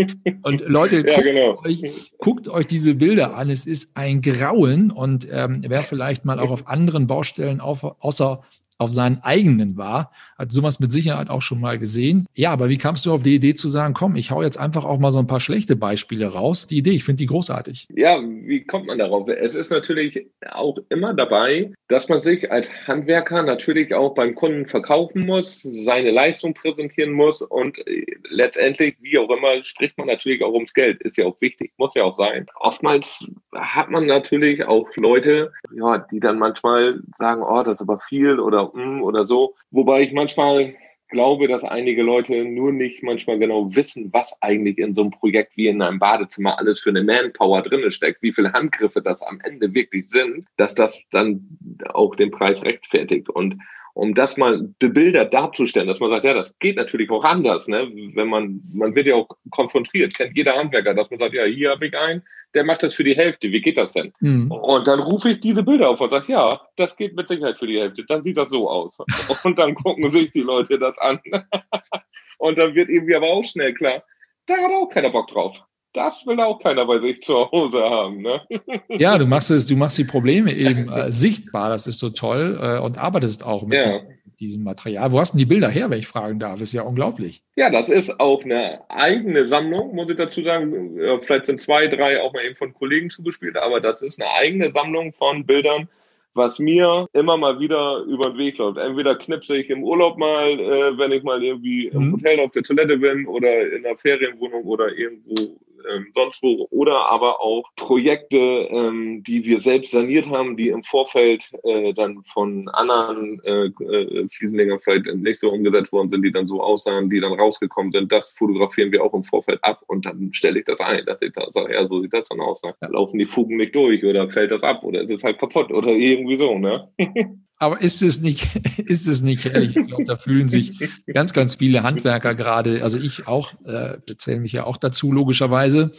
Und 0.42 0.60
Leute, 0.66 1.02
guckt, 1.02 1.16
ja, 1.16 1.22
genau. 1.22 1.58
euch, 1.64 2.12
guckt 2.18 2.48
euch 2.48 2.66
diese 2.66 2.94
Bilder 2.94 3.34
an. 3.34 3.48
Es 3.48 3.64
ist 3.64 3.96
ein 3.96 4.20
Grauen. 4.20 4.90
Und 4.90 5.26
ähm, 5.30 5.62
wer 5.66 5.82
vielleicht 5.82 6.26
mal 6.26 6.38
auch 6.40 6.50
auf 6.50 6.68
anderen 6.68 7.06
Baustellen 7.06 7.60
auf, 7.60 7.84
außer 7.84 8.42
auf 8.78 8.90
seinen 8.90 9.18
eigenen 9.22 9.76
war, 9.76 10.12
hat 10.38 10.52
sowas 10.52 10.80
mit 10.80 10.92
Sicherheit 10.92 11.30
auch 11.30 11.42
schon 11.42 11.60
mal 11.60 11.78
gesehen. 11.78 12.26
Ja, 12.34 12.50
aber 12.50 12.68
wie 12.68 12.76
kamst 12.76 13.06
du 13.06 13.12
auf 13.12 13.22
die 13.22 13.34
Idee 13.34 13.54
zu 13.54 13.68
sagen, 13.68 13.94
komm, 13.94 14.16
ich 14.16 14.30
hau 14.30 14.42
jetzt 14.42 14.58
einfach 14.58 14.84
auch 14.84 14.98
mal 14.98 15.10
so 15.10 15.18
ein 15.18 15.26
paar 15.26 15.40
schlechte 15.40 15.76
Beispiele 15.76 16.26
raus? 16.26 16.66
Die 16.66 16.78
Idee, 16.78 16.90
ich 16.90 17.04
finde 17.04 17.20
die 17.20 17.26
großartig. 17.26 17.88
Ja, 17.94 18.20
wie 18.20 18.64
kommt 18.64 18.86
man 18.86 18.98
darauf? 18.98 19.28
Es 19.28 19.54
ist 19.54 19.70
natürlich 19.70 20.26
auch 20.50 20.76
immer 20.90 21.14
dabei, 21.14 21.72
dass 21.88 22.08
man 22.08 22.20
sich 22.20 22.50
als 22.50 22.70
Handwerker 22.86 23.42
natürlich 23.42 23.94
auch 23.94 24.14
beim 24.14 24.34
Kunden 24.34 24.66
verkaufen 24.66 25.24
muss, 25.24 25.62
seine 25.62 26.10
Leistung 26.10 26.52
präsentieren 26.52 27.12
muss 27.12 27.42
und 27.42 27.78
äh, 27.86 28.04
letztendlich, 28.28 28.96
wie 29.00 29.18
auch 29.18 29.30
immer, 29.30 29.64
spricht 29.64 29.96
man 29.96 30.08
natürlich 30.08 30.42
auch 30.42 30.52
ums 30.52 30.74
Geld. 30.74 31.00
Ist 31.02 31.16
ja 31.16 31.24
auch 31.26 31.40
wichtig, 31.40 31.72
muss 31.78 31.94
ja 31.94 32.04
auch 32.04 32.16
sein. 32.16 32.46
Oftmals 32.60 33.24
hat 33.54 33.90
man 33.90 34.06
natürlich 34.06 34.64
auch 34.64 34.88
Leute, 34.96 35.52
ja, 35.74 35.98
die 35.98 36.20
dann 36.20 36.38
manchmal 36.38 37.00
sagen, 37.16 37.42
oh, 37.42 37.62
das 37.62 37.76
ist 37.76 37.82
aber 37.82 37.98
viel 37.98 38.38
oder 38.40 38.65
mm, 38.74 39.02
oder 39.02 39.24
so. 39.24 39.54
Wobei 39.70 40.02
ich 40.02 40.12
manchmal 40.12 40.74
glaube, 41.08 41.46
dass 41.48 41.64
einige 41.64 42.02
Leute 42.02 42.44
nur 42.44 42.72
nicht 42.72 43.02
manchmal 43.02 43.38
genau 43.38 43.74
wissen, 43.74 44.12
was 44.12 44.36
eigentlich 44.42 44.78
in 44.78 44.94
so 44.94 45.02
einem 45.02 45.12
Projekt 45.12 45.56
wie 45.56 45.68
in 45.68 45.80
einem 45.80 45.98
Badezimmer 45.98 46.58
alles 46.58 46.80
für 46.80 46.90
eine 46.90 47.04
Manpower 47.04 47.62
drinne 47.62 47.92
steckt, 47.92 48.22
wie 48.22 48.32
viele 48.32 48.52
Handgriffe 48.52 49.00
das 49.02 49.22
am 49.22 49.40
Ende 49.40 49.72
wirklich 49.72 50.08
sind, 50.08 50.46
dass 50.56 50.74
das 50.74 50.98
dann 51.12 51.46
auch 51.94 52.16
den 52.16 52.30
Preis 52.30 52.62
rechtfertigt. 52.64 53.28
Und 53.30 53.56
um 53.96 54.14
das 54.14 54.36
mal 54.36 54.68
die 54.82 54.90
Bilder 54.90 55.24
darzustellen, 55.24 55.88
dass 55.88 56.00
man 56.00 56.10
sagt, 56.10 56.26
ja, 56.26 56.34
das 56.34 56.58
geht 56.58 56.76
natürlich 56.76 57.08
auch 57.08 57.24
anders, 57.24 57.66
ne? 57.66 57.90
Wenn 58.14 58.28
man, 58.28 58.60
man 58.74 58.94
wird 58.94 59.06
ja 59.06 59.14
auch 59.14 59.28
konfrontiert, 59.50 60.14
kennt 60.14 60.36
jeder 60.36 60.54
Handwerker, 60.54 60.92
dass 60.92 61.10
man 61.10 61.18
sagt, 61.18 61.32
ja, 61.32 61.44
hier 61.44 61.70
habe 61.70 61.86
ich 61.86 61.96
einen, 61.96 62.22
der 62.52 62.64
macht 62.64 62.82
das 62.82 62.94
für 62.94 63.04
die 63.04 63.16
Hälfte, 63.16 63.50
wie 63.50 63.62
geht 63.62 63.78
das 63.78 63.94
denn? 63.94 64.12
Mhm. 64.20 64.50
Und 64.50 64.86
dann 64.86 65.00
rufe 65.00 65.30
ich 65.30 65.40
diese 65.40 65.62
Bilder 65.62 65.88
auf 65.88 66.02
und 66.02 66.10
sage, 66.10 66.30
ja, 66.30 66.60
das 66.76 66.94
geht 66.94 67.16
mit 67.16 67.26
Sicherheit 67.28 67.56
für 67.56 67.66
die 67.66 67.80
Hälfte, 67.80 68.04
dann 68.06 68.22
sieht 68.22 68.36
das 68.36 68.50
so 68.50 68.68
aus. 68.68 68.98
Und 69.44 69.58
dann 69.58 69.74
gucken 69.74 70.10
sich 70.10 70.30
die 70.32 70.42
Leute 70.42 70.78
das 70.78 70.98
an. 70.98 71.18
Und 72.38 72.58
dann 72.58 72.74
wird 72.74 72.90
irgendwie 72.90 73.14
aber 73.14 73.28
auch 73.28 73.44
schnell 73.44 73.72
klar, 73.72 74.04
da 74.44 74.56
hat 74.56 74.72
auch 74.72 74.90
keiner 74.90 75.10
Bock 75.10 75.28
drauf 75.28 75.56
das 75.96 76.26
will 76.26 76.40
auch 76.40 76.58
keiner 76.58 76.84
bei 76.86 76.98
sich 76.98 77.22
zu 77.22 77.50
Hause 77.50 77.82
haben. 77.82 78.22
Ne? 78.22 78.40
Ja, 78.98 79.18
du 79.18 79.26
machst 79.26 79.50
es, 79.50 79.66
du 79.66 79.76
machst 79.76 79.98
die 79.98 80.04
Probleme 80.04 80.52
eben 80.52 80.88
äh, 80.88 81.10
sichtbar, 81.10 81.70
das 81.70 81.86
ist 81.86 81.98
so 81.98 82.10
toll 82.10 82.58
äh, 82.60 82.78
und 82.78 82.98
arbeitest 82.98 83.44
auch 83.44 83.66
mit 83.66 83.84
ja. 83.84 84.00
diesem 84.40 84.62
Material. 84.62 85.12
Wo 85.12 85.20
hast 85.20 85.34
du 85.34 85.38
die 85.38 85.44
Bilder 85.44 85.68
her, 85.68 85.90
wenn 85.90 85.98
ich 85.98 86.06
fragen 86.06 86.38
darf? 86.38 86.60
Ist 86.60 86.72
ja 86.72 86.82
unglaublich. 86.82 87.42
Ja, 87.56 87.70
das 87.70 87.88
ist 87.88 88.20
auch 88.20 88.44
eine 88.44 88.80
eigene 88.88 89.46
Sammlung, 89.46 89.94
muss 89.94 90.10
ich 90.10 90.16
dazu 90.16 90.42
sagen. 90.42 90.98
Vielleicht 91.22 91.46
sind 91.46 91.60
zwei, 91.60 91.86
drei 91.86 92.22
auch 92.22 92.32
mal 92.32 92.44
eben 92.44 92.56
von 92.56 92.72
Kollegen 92.74 93.10
zugespielt, 93.10 93.56
aber 93.56 93.80
das 93.80 94.02
ist 94.02 94.20
eine 94.20 94.30
eigene 94.30 94.72
Sammlung 94.72 95.12
von 95.12 95.44
Bildern, 95.44 95.88
was 96.34 96.58
mir 96.58 97.08
immer 97.12 97.36
mal 97.36 97.58
wieder 97.58 98.04
über 98.08 98.30
den 98.30 98.38
Weg 98.38 98.58
läuft. 98.58 98.78
Entweder 98.78 99.16
knipse 99.16 99.56
ich 99.56 99.70
im 99.70 99.82
Urlaub 99.82 100.18
mal, 100.18 100.48
äh, 100.48 100.98
wenn 100.98 101.12
ich 101.12 101.22
mal 101.22 101.42
irgendwie 101.42 101.88
im 101.88 102.08
mhm. 102.08 102.12
Hotel 102.12 102.40
auf 102.40 102.52
der 102.52 102.62
Toilette 102.62 102.98
bin 102.98 103.26
oder 103.26 103.72
in 103.72 103.84
einer 103.84 103.96
Ferienwohnung 103.96 104.64
oder 104.64 104.94
irgendwo 104.96 105.56
ähm, 105.90 106.08
sonst 106.14 106.42
wo 106.42 106.66
oder 106.70 107.08
aber 107.10 107.40
auch 107.40 107.64
Projekte, 107.76 108.36
ähm, 108.36 109.22
die 109.22 109.44
wir 109.44 109.60
selbst 109.60 109.90
saniert 109.90 110.28
haben, 110.28 110.56
die 110.56 110.68
im 110.68 110.82
Vorfeld 110.82 111.50
äh, 111.64 111.92
dann 111.92 112.22
von 112.24 112.68
anderen 112.68 113.40
äh, 113.44 113.66
äh, 113.66 114.28
vielleicht 114.30 115.06
nicht 115.14 115.40
so 115.40 115.50
umgesetzt 115.50 115.92
worden 115.92 116.10
sind, 116.10 116.22
die 116.22 116.32
dann 116.32 116.46
so 116.46 116.62
aussahen, 116.62 117.10
die 117.10 117.20
dann 117.20 117.32
rausgekommen 117.32 117.92
sind. 117.92 118.10
Das 118.10 118.26
fotografieren 118.32 118.92
wir 118.92 119.04
auch 119.04 119.14
im 119.14 119.24
Vorfeld 119.24 119.62
ab 119.62 119.82
und 119.86 120.06
dann 120.06 120.30
stelle 120.32 120.60
ich 120.60 120.64
das 120.64 120.80
ein, 120.80 121.04
dass 121.06 121.22
ich 121.22 121.32
da 121.32 121.46
sage, 121.50 121.74
ja, 121.74 121.84
so 121.84 122.00
sieht 122.00 122.12
das 122.12 122.28
dann 122.28 122.40
aus. 122.40 122.62
Ne? 122.62 122.74
Laufen 122.88 123.18
die 123.18 123.24
Fugen 123.24 123.56
nicht 123.56 123.74
durch 123.74 124.04
oder 124.04 124.28
fällt 124.28 124.50
das 124.50 124.62
ab 124.62 124.82
oder 124.82 125.02
ist 125.02 125.10
es 125.10 125.24
halt 125.24 125.38
kaputt 125.38 125.70
oder 125.70 125.90
irgendwie 125.90 126.36
so, 126.36 126.58
ne? 126.58 126.88
Aber 127.58 127.80
ist 127.80 128.02
es 128.02 128.20
nicht, 128.20 128.44
ist 128.78 129.06
es 129.06 129.22
nicht 129.22 129.44
herrlich? 129.44 129.76
Ich 129.76 129.86
glaube, 129.86 130.04
da 130.04 130.16
fühlen 130.16 130.48
sich 130.48 130.90
ganz, 131.06 131.32
ganz 131.32 131.56
viele 131.56 131.82
Handwerker 131.82 132.34
gerade, 132.34 132.82
also 132.82 132.98
ich 132.98 133.26
auch, 133.26 133.54
äh, 133.64 133.98
zähle 134.18 134.40
mich 134.40 134.52
ja 134.52 134.64
auch 134.64 134.76
dazu, 134.76 135.10
logischerweise, 135.10 135.92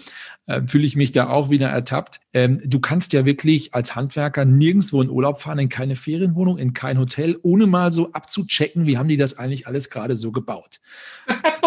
äh, 0.46 0.62
fühle 0.68 0.86
ich 0.86 0.96
mich 0.96 1.12
da 1.12 1.30
auch 1.30 1.50
wieder 1.50 1.68
ertappt. 1.68 2.20
Ähm, 2.34 2.62
du 2.64 2.80
kannst 2.80 3.12
ja 3.14 3.26
wirklich 3.26 3.74
als 3.74 3.96
Handwerker 3.96 4.46
nirgendwo 4.46 5.02
in 5.02 5.10
Urlaub 5.10 5.40
fahren, 5.42 5.60
in 5.60 5.70
keine 5.70 5.96
Ferienwohnung, 5.96 6.58
in 6.60 6.74
kein 6.74 7.00
Hotel, 7.00 7.38
ohne 7.42 7.66
mal 7.66 7.92
so 7.92 8.12
abzuchecken, 8.12 8.86
wie 8.86 8.98
haben 8.98 9.10
die 9.10 9.18
das 9.18 9.38
eigentlich 9.38 9.68
alles 9.68 9.90
gerade 9.90 10.16
so 10.16 10.32
gebaut. 10.32 10.80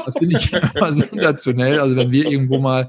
Das 0.06 0.14
finde 0.16 0.38
ich 0.38 0.52
immer 0.74 0.92
sensationell. 0.92 1.80
Also 1.80 1.96
wenn 1.96 2.12
wir 2.12 2.30
irgendwo 2.30 2.58
mal 2.58 2.88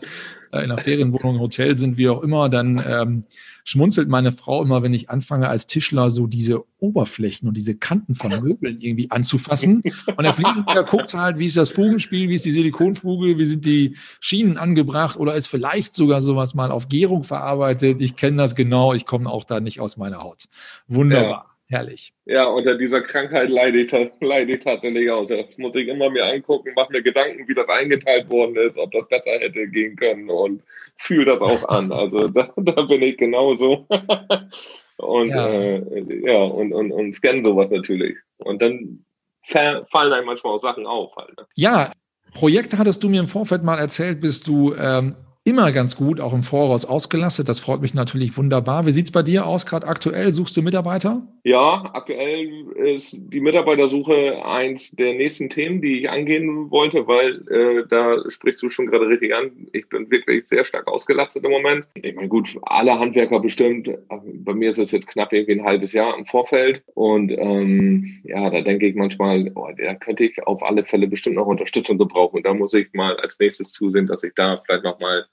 äh, 0.52 0.60
in 0.60 0.72
einer 0.72 0.78
Ferienwohnung, 0.78 1.40
Hotel 1.40 1.76
sind, 1.78 1.98
wie 1.98 2.10
auch 2.10 2.22
immer, 2.22 2.48
dann 2.50 2.84
ähm, 2.86 3.24
schmunzelt 3.64 4.10
meine 4.10 4.32
Frau 4.32 4.64
immer, 4.64 4.82
wenn 4.82 4.94
ich 4.94 5.10
anfange 5.10 5.50
als 5.50 5.68
Tischler 5.68 6.10
so 6.10 6.28
diese 6.28 6.64
Oberflächen 6.80 7.48
und 7.48 7.56
diese 7.56 7.76
Kanten 7.76 8.16
von 8.16 8.32
Möbeln 8.42 8.82
irgendwie 8.82 9.12
anzufassen. 9.12 9.84
Und 10.08 10.24
der 10.24 10.34
Fliesenleger 10.34 10.84
guckt 10.84 11.14
halt, 11.14 11.38
wie 11.40 11.46
ist 11.46 11.58
das 11.58 11.70
Fugenspiel, 11.70 12.30
wie 12.30 12.36
ist 12.36 12.46
die 12.46 12.52
Silikonfuge, 12.52 13.38
wie 13.38 13.46
sind 13.46 13.66
die 13.66 13.96
Schienen 14.20 14.58
angebracht 14.58 15.18
oder 15.18 15.36
ist 15.36 15.48
vielleicht 15.48 15.94
sogar 15.94 16.22
sowas 16.22 16.54
mal 16.54 16.72
auf 16.72 16.90
Gärung 16.90 17.24
verarbeitet. 17.24 18.02
Ich 18.02 18.16
kenne 18.16 18.38
das 18.38 18.56
genau, 18.56 18.94
ich 18.94 19.06
komme 19.06 19.30
auch 19.30 19.44
da 19.44 19.60
nicht 19.60 19.80
aus 19.80 19.98
meiner 19.98 20.24
Haut. 20.24 20.46
Wunderbar. 20.88 21.30
Ja. 21.30 21.51
Herrlich. 21.72 22.14
Ja, 22.26 22.48
unter 22.48 22.76
dieser 22.76 23.00
Krankheit 23.00 23.50
leide 23.50 23.80
ich, 23.80 23.92
leide 24.20 24.52
ich 24.52 24.60
tatsächlich 24.60 25.10
aus. 25.10 25.30
Das 25.30 25.46
muss 25.56 25.74
ich 25.78 25.88
immer 25.88 26.10
mir 26.10 26.26
angucken, 26.26 26.74
mache 26.76 26.92
mir 26.92 27.02
Gedanken, 27.02 27.48
wie 27.48 27.54
das 27.54 27.70
eingeteilt 27.70 28.30
worden 28.30 28.58
ist, 28.58 28.78
ob 28.78 28.92
das 28.92 29.08
besser 29.08 29.32
hätte 29.40 29.70
gehen 29.70 29.96
können 29.96 30.30
und 30.30 30.64
fühle 30.98 31.24
das 31.24 31.42
auch 31.42 31.64
an. 31.70 31.90
Also 32.02 32.28
da, 32.28 32.52
da 32.58 32.82
bin 32.82 33.02
ich 33.02 33.16
genauso. 33.16 33.88
und 34.98 35.30
ja, 35.30 35.48
äh, 35.48 36.26
ja 36.26 36.44
und, 36.44 36.74
und, 36.74 36.92
und 36.92 37.16
scanne 37.16 37.46
sowas 37.46 37.70
natürlich. 37.72 38.18
Und 38.40 38.62
dann 38.62 39.06
fallen 39.44 40.14
einem 40.14 40.26
manchmal 40.26 40.56
auch 40.56 40.60
Sachen 40.60 40.86
auf. 40.86 41.16
Halt, 41.16 41.38
ne? 41.38 41.48
Ja, 41.56 41.92
Projekte 42.34 42.80
hattest 42.80 43.02
du 43.02 43.08
mir 43.08 43.22
im 43.22 43.28
Vorfeld 43.28 43.64
mal 43.64 43.80
erzählt, 43.80 44.20
bist 44.20 44.46
du 44.46 44.74
ähm, 44.74 45.16
immer 45.44 45.72
ganz 45.72 45.96
gut, 45.96 46.20
auch 46.20 46.34
im 46.34 46.44
Voraus 46.44 46.86
ausgelastet. 46.86 47.50
Das 47.50 47.60
freut 47.60 47.82
mich 47.82 47.96
natürlich 47.96 48.38
wunderbar. 48.38 48.86
Wie 48.86 48.92
sieht 48.92 49.06
es 49.06 49.12
bei 49.12 49.24
dir 49.24 49.48
aus, 49.48 49.66
gerade 49.66 49.88
aktuell? 49.88 50.32
Suchst 50.32 50.56
du 50.56 50.62
Mitarbeiter? 50.62 51.24
Ja, 51.44 51.90
aktuell 51.94 52.68
ist 52.76 53.18
die 53.18 53.40
Mitarbeitersuche 53.40 54.46
eins 54.46 54.92
der 54.92 55.14
nächsten 55.14 55.50
Themen, 55.50 55.82
die 55.82 56.02
ich 56.02 56.10
angehen 56.10 56.70
wollte, 56.70 57.08
weil 57.08 57.42
äh, 57.50 57.88
da 57.90 58.18
sprichst 58.30 58.62
du 58.62 58.70
schon 58.70 58.86
gerade 58.86 59.08
richtig 59.08 59.34
an. 59.34 59.50
Ich 59.74 59.90
bin 59.90 60.12
wirklich 60.12 60.46
sehr 60.48 60.64
stark 60.64 60.88
ausgelastet 60.88 61.44
im 61.44 61.50
Moment. 61.50 61.88
Ich 61.96 62.14
meine, 62.14 62.28
gut, 62.28 62.56
alle 62.62 63.00
Handwerker 63.00 63.40
bestimmt. 63.40 63.90
Bei 64.10 64.54
mir 64.54 64.70
ist 64.70 64.78
es 64.78 64.92
jetzt 64.92 65.08
knapp 65.08 65.34
irgendwie 65.34 65.60
ein 65.60 65.66
halbes 65.66 65.94
Jahr 65.94 66.16
im 66.16 66.28
Vorfeld. 66.28 66.84
Und 66.94 67.32
ähm, 67.32 68.22
ja, 68.26 68.48
da 68.52 68.62
denke 68.62 68.86
ich 68.86 68.96
manchmal, 68.96 69.52
oh, 69.56 69.70
da 69.76 69.96
könnte 69.96 70.26
ich 70.26 70.46
auf 70.46 70.62
alle 70.62 70.86
Fälle 70.86 71.08
bestimmt 71.08 71.38
noch 71.38 71.48
Unterstützung 71.48 71.98
gebrauchen. 71.98 72.44
Da 72.44 72.54
muss 72.54 72.76
ich 72.76 72.94
mal 72.94 73.18
als 73.18 73.40
nächstes 73.40 73.74
zusehen, 73.74 74.06
dass 74.06 74.22
ich 74.22 74.34
da 74.36 74.62
vielleicht 74.64 74.84
nochmal 74.84 75.26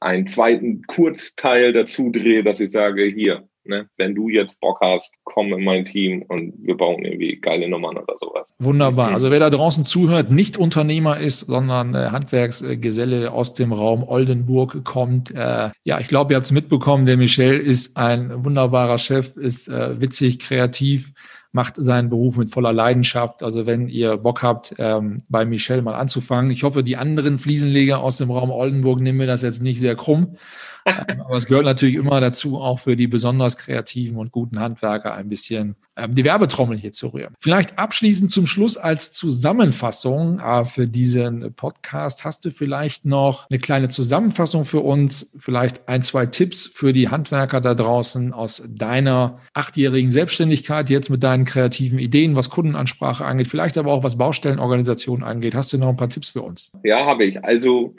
einen 0.00 0.26
zweiten 0.26 0.82
Kurzteil 0.82 1.72
dazu 1.72 2.10
drehe, 2.10 2.42
dass 2.42 2.60
ich 2.60 2.72
sage, 2.72 3.04
hier, 3.04 3.48
Ne? 3.66 3.88
Wenn 3.96 4.14
du 4.14 4.28
jetzt 4.28 4.60
Bock 4.60 4.80
hast, 4.82 5.14
komm 5.24 5.52
in 5.54 5.64
mein 5.64 5.86
Team 5.86 6.22
und 6.28 6.52
wir 6.58 6.76
bauen 6.76 7.02
irgendwie 7.02 7.40
geile 7.40 7.66
Nummern 7.66 7.96
oder 7.96 8.14
sowas. 8.18 8.52
Wunderbar. 8.58 9.12
Also 9.12 9.30
wer 9.30 9.40
da 9.40 9.48
draußen 9.48 9.86
zuhört, 9.86 10.30
nicht 10.30 10.58
Unternehmer 10.58 11.18
ist, 11.18 11.40
sondern 11.40 11.94
äh, 11.94 12.10
Handwerksgeselle 12.10 13.32
aus 13.32 13.54
dem 13.54 13.72
Raum 13.72 14.04
Oldenburg 14.06 14.84
kommt. 14.84 15.30
Äh, 15.30 15.70
ja, 15.82 15.98
ich 15.98 16.08
glaube, 16.08 16.34
ihr 16.34 16.36
habt 16.36 16.44
es 16.44 16.52
mitbekommen, 16.52 17.06
der 17.06 17.16
Michel 17.16 17.58
ist 17.58 17.96
ein 17.96 18.44
wunderbarer 18.44 18.98
Chef, 18.98 19.34
ist 19.36 19.68
äh, 19.68 19.98
witzig, 19.98 20.40
kreativ 20.40 21.12
macht 21.54 21.76
seinen 21.76 22.10
Beruf 22.10 22.36
mit 22.36 22.50
voller 22.50 22.72
Leidenschaft. 22.72 23.44
Also 23.44 23.64
wenn 23.64 23.88
ihr 23.88 24.16
Bock 24.16 24.42
habt, 24.42 24.74
ähm, 24.78 25.22
bei 25.28 25.44
Michel 25.44 25.82
mal 25.82 25.94
anzufangen. 25.94 26.50
Ich 26.50 26.64
hoffe, 26.64 26.82
die 26.82 26.96
anderen 26.96 27.38
Fliesenleger 27.38 28.00
aus 28.00 28.16
dem 28.16 28.32
Raum 28.32 28.50
Oldenburg 28.50 29.00
nehmen 29.00 29.18
mir 29.18 29.28
das 29.28 29.42
jetzt 29.42 29.62
nicht 29.62 29.80
sehr 29.80 29.94
krumm. 29.96 30.36
Ähm, 30.86 31.22
aber 31.22 31.38
es 31.38 31.46
gehört 31.46 31.64
natürlich 31.64 31.94
immer 31.94 32.20
dazu, 32.20 32.58
auch 32.58 32.78
für 32.78 32.94
die 32.94 33.06
besonders 33.06 33.56
kreativen 33.56 34.18
und 34.18 34.32
guten 34.32 34.60
Handwerker 34.60 35.14
ein 35.14 35.30
bisschen 35.30 35.76
die 36.08 36.24
Werbetrommel 36.24 36.78
hier 36.78 36.92
zu 36.92 37.08
rühren. 37.08 37.34
Vielleicht 37.40 37.78
abschließend 37.78 38.30
zum 38.30 38.46
Schluss 38.46 38.76
als 38.76 39.12
Zusammenfassung 39.12 40.40
äh, 40.40 40.64
für 40.64 40.86
diesen 40.86 41.54
Podcast 41.54 42.24
hast 42.24 42.44
du 42.44 42.50
vielleicht 42.50 43.04
noch 43.04 43.48
eine 43.50 43.58
kleine 43.58 43.88
Zusammenfassung 43.88 44.64
für 44.64 44.80
uns, 44.80 45.30
vielleicht 45.38 45.88
ein, 45.88 46.02
zwei 46.02 46.26
Tipps 46.26 46.66
für 46.66 46.92
die 46.92 47.08
Handwerker 47.08 47.60
da 47.60 47.74
draußen 47.74 48.32
aus 48.32 48.62
deiner 48.68 49.38
achtjährigen 49.52 50.10
Selbstständigkeit, 50.10 50.90
jetzt 50.90 51.10
mit 51.10 51.22
deinen 51.22 51.44
kreativen 51.44 51.98
Ideen, 51.98 52.34
was 52.34 52.50
Kundenansprache 52.50 53.24
angeht, 53.24 53.48
vielleicht 53.48 53.78
aber 53.78 53.92
auch 53.92 54.02
was 54.02 54.18
Baustellenorganisation 54.18 55.22
angeht. 55.22 55.54
Hast 55.54 55.72
du 55.72 55.78
noch 55.78 55.88
ein 55.88 55.96
paar 55.96 56.08
Tipps 56.08 56.30
für 56.30 56.42
uns? 56.42 56.72
Ja, 56.82 57.06
habe 57.06 57.24
ich. 57.24 57.44
Also 57.44 57.94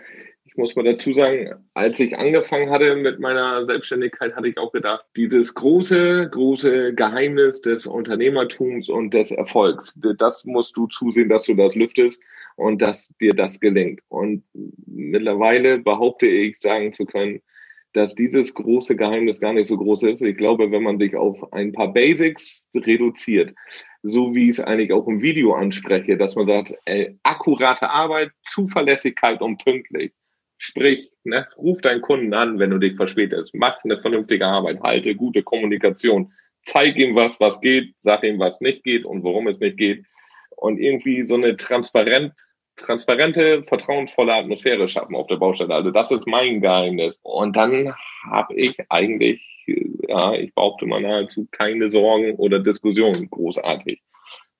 ich 0.55 0.57
muss 0.57 0.75
mal 0.77 0.85
dazu 0.85 1.11
sagen, 1.11 1.53
als 1.73 1.99
ich 1.99 2.17
angefangen 2.17 2.69
hatte 2.69 2.95
mit 2.95 3.19
meiner 3.19 3.65
Selbstständigkeit, 3.65 4.33
hatte 4.37 4.47
ich 4.47 4.57
auch 4.57 4.71
gedacht, 4.71 5.03
dieses 5.17 5.53
große, 5.53 6.29
große 6.31 6.93
Geheimnis 6.93 7.59
des 7.59 7.85
Unternehmertums 7.85 8.87
und 8.87 9.13
des 9.13 9.31
Erfolgs, 9.31 9.93
das 10.17 10.45
musst 10.45 10.77
du 10.77 10.87
zusehen, 10.87 11.27
dass 11.27 11.43
du 11.43 11.55
das 11.55 11.75
lüftest 11.75 12.21
und 12.55 12.81
dass 12.81 13.13
dir 13.19 13.33
das 13.33 13.59
gelingt. 13.59 13.99
Und 14.07 14.43
mittlerweile 14.85 15.79
behaupte 15.79 16.25
ich, 16.25 16.57
sagen 16.61 16.93
zu 16.93 17.05
können, 17.05 17.41
dass 17.91 18.15
dieses 18.15 18.53
große 18.53 18.95
Geheimnis 18.95 19.41
gar 19.41 19.51
nicht 19.51 19.67
so 19.67 19.75
groß 19.75 20.03
ist. 20.03 20.21
Ich 20.21 20.37
glaube, 20.37 20.71
wenn 20.71 20.83
man 20.83 20.99
sich 20.99 21.17
auf 21.17 21.51
ein 21.51 21.73
paar 21.73 21.91
Basics 21.91 22.65
reduziert, 22.73 23.53
so 24.03 24.33
wie 24.33 24.45
ich 24.45 24.51
es 24.51 24.59
eigentlich 24.61 24.93
auch 24.93 25.07
im 25.07 25.21
Video 25.21 25.51
anspreche, 25.53 26.15
dass 26.15 26.37
man 26.37 26.45
sagt, 26.45 26.73
ey, 26.85 27.17
akkurate 27.23 27.89
Arbeit, 27.89 28.31
Zuverlässigkeit 28.43 29.41
und 29.41 29.61
pünktlich 29.61 30.13
Sprich, 30.57 31.11
ne, 31.23 31.47
ruf 31.57 31.81
deinen 31.81 32.01
Kunden 32.01 32.33
an, 32.33 32.59
wenn 32.59 32.69
du 32.69 32.77
dich 32.77 32.95
verspätest. 32.95 33.55
Mach 33.55 33.83
eine 33.83 33.99
vernünftige 33.99 34.45
Arbeit, 34.45 34.81
halte 34.81 35.15
gute 35.15 35.43
Kommunikation. 35.43 36.31
Zeig 36.63 36.97
ihm 36.97 37.15
was, 37.15 37.39
was 37.39 37.59
geht, 37.61 37.93
sag 38.01 38.23
ihm, 38.23 38.39
was 38.39 38.61
nicht 38.61 38.83
geht 38.83 39.05
und 39.05 39.23
worum 39.23 39.47
es 39.47 39.59
nicht 39.59 39.77
geht. 39.77 40.05
Und 40.55 40.79
irgendwie 40.79 41.25
so 41.25 41.35
eine 41.35 41.55
transparent, 41.57 42.33
transparente, 42.75 43.63
vertrauensvolle 43.63 44.33
Atmosphäre 44.33 44.87
schaffen 44.87 45.15
auf 45.15 45.27
der 45.27 45.37
Baustelle. 45.37 45.73
Also 45.73 45.91
das 45.91 46.11
ist 46.11 46.27
mein 46.27 46.61
Geheimnis. 46.61 47.19
Und 47.23 47.55
dann 47.55 47.93
habe 48.29 48.53
ich 48.55 48.75
eigentlich, 48.89 49.41
ja, 50.07 50.33
ich 50.33 50.53
behaupte 50.53 50.85
mal 50.85 51.01
nahezu 51.01 51.47
keine 51.51 51.89
Sorgen 51.89 52.35
oder 52.35 52.59
Diskussionen 52.59 53.29
großartig. 53.29 54.01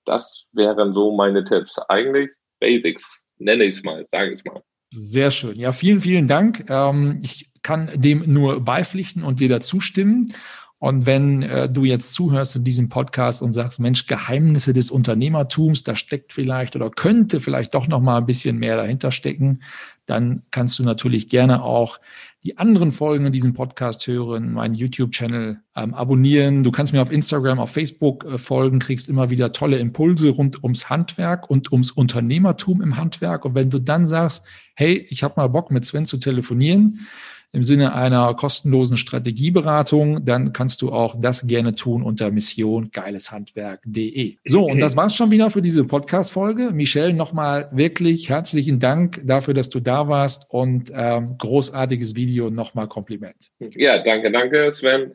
Das 0.05 0.45
wären 0.51 0.93
so 0.93 1.15
meine 1.15 1.43
Tipps. 1.43 1.79
Eigentlich 1.89 2.29
Basics, 2.59 3.21
nenne 3.37 3.65
ich 3.65 3.77
es 3.77 3.83
mal, 3.83 4.05
sage 4.11 4.33
ich 4.33 4.39
es 4.39 4.45
mal. 4.45 4.61
Sehr 4.97 5.29
schön. 5.31 5.59
Ja, 5.59 5.73
vielen, 5.73 5.99
vielen 5.99 6.27
Dank. 6.27 6.65
Ähm, 6.69 7.19
ich 7.21 7.49
kann 7.61 7.89
dem 7.95 8.23
nur 8.31 8.63
beipflichten 8.63 9.23
und 9.23 9.39
dir 9.41 9.49
dazu 9.49 9.81
stimmen. 9.81 10.33
Und 10.77 11.05
wenn 11.05 11.41
äh, 11.41 11.69
du 11.69 11.83
jetzt 11.83 12.13
zuhörst 12.13 12.55
in 12.55 12.63
diesem 12.63 12.89
Podcast 12.89 13.41
und 13.41 13.53
sagst, 13.53 13.79
Mensch, 13.79 14.07
Geheimnisse 14.07 14.71
des 14.71 14.91
Unternehmertums, 14.91 15.83
da 15.83 15.95
steckt 15.95 16.31
vielleicht 16.31 16.75
oder 16.75 16.89
könnte 16.89 17.39
vielleicht 17.39 17.73
doch 17.73 17.87
noch 17.87 18.01
mal 18.01 18.17
ein 18.19 18.25
bisschen 18.25 18.57
mehr 18.57 18.77
dahinter 18.77 19.11
stecken, 19.11 19.61
dann 20.05 20.43
kannst 20.51 20.79
du 20.79 20.83
natürlich 20.83 21.27
gerne 21.27 21.63
auch 21.63 21.99
die 22.45 22.59
anderen 22.59 22.91
Folgen 22.91 23.25
in 23.25 23.33
diesem 23.33 23.53
Podcast 23.53 24.05
hören, 24.05 24.53
meinen 24.53 24.75
YouTube-Channel 24.75 25.61
ähm, 25.75 25.93
abonnieren. 25.95 26.61
Du 26.61 26.69
kannst 26.69 26.93
mir 26.93 27.01
auf 27.01 27.11
Instagram, 27.11 27.57
auf 27.57 27.71
Facebook 27.71 28.23
äh, 28.25 28.37
folgen, 28.37 28.77
kriegst 28.77 29.09
immer 29.09 29.31
wieder 29.31 29.51
tolle 29.51 29.79
Impulse 29.79 30.29
rund 30.29 30.63
ums 30.63 30.87
Handwerk 30.87 31.49
und 31.49 31.71
ums 31.71 31.89
Unternehmertum 31.89 32.83
im 32.83 32.97
Handwerk. 32.97 33.45
Und 33.45 33.55
wenn 33.55 33.71
du 33.71 33.79
dann 33.79 34.05
sagst, 34.05 34.45
hey, 34.75 35.03
ich 35.09 35.23
habe 35.23 35.33
mal 35.37 35.47
Bock 35.47 35.71
mit 35.71 35.85
Sven 35.85 36.05
zu 36.05 36.17
telefonieren, 36.17 37.07
im 37.51 37.63
Sinne 37.63 37.95
einer 37.95 38.33
kostenlosen 38.33 38.97
Strategieberatung, 38.97 40.25
dann 40.25 40.51
kannst 40.53 40.81
du 40.81 40.91
auch 40.91 41.15
das 41.19 41.47
gerne 41.47 41.75
tun 41.75 42.03
unter 42.03 42.31
missiongeileshandwerk.de. 42.31 44.35
So, 44.45 44.65
und 44.65 44.79
das 44.79 44.97
war's 44.97 45.15
schon 45.15 45.31
wieder 45.31 45.49
für 45.49 45.61
diese 45.61 45.85
Podcast-Folge. 45.85 46.71
Michelle, 46.71 47.13
nochmal 47.13 47.69
wirklich 47.71 48.29
herzlichen 48.29 48.79
Dank 48.79 49.21
dafür, 49.25 49.53
dass 49.53 49.69
du 49.69 49.79
da 49.79 50.07
warst 50.07 50.47
und 50.49 50.91
ähm, 50.93 51.37
großartiges 51.37 52.15
Video. 52.15 52.49
Nochmal 52.49 52.87
Kompliment. 52.87 53.51
Ja, 53.59 54.03
danke, 54.03 54.31
danke, 54.31 54.71
Sven. 54.73 55.11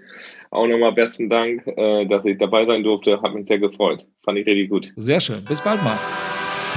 Auch 0.51 0.67
nochmal 0.67 0.93
besten 0.93 1.31
Dank, 1.31 1.67
äh, 1.67 2.07
dass 2.07 2.25
ich 2.25 2.39
dabei 2.39 2.67
sein 2.67 2.83
durfte. 2.83 3.21
Hat 3.23 3.35
mich 3.35 3.47
sehr 3.47 3.59
gefreut. 3.59 4.07
Fand 4.25 4.39
ich 4.39 4.47
richtig 4.47 4.71
gut. 4.71 4.93
Sehr 4.97 5.21
schön. 5.21 5.45
Bis 5.45 5.61
bald 5.61 5.83
mal. 5.83 5.99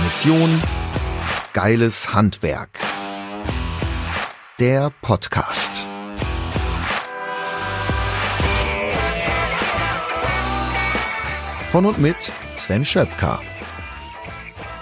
Mission 0.04 0.62
Geiles 1.54 2.14
Handwerk 2.14 2.80
der 4.64 4.94
Podcast. 5.02 5.86
Von 11.70 11.86
und 11.86 12.00
mit 12.00 12.32
Sven 12.56 12.86
Schöpker. 12.86 13.42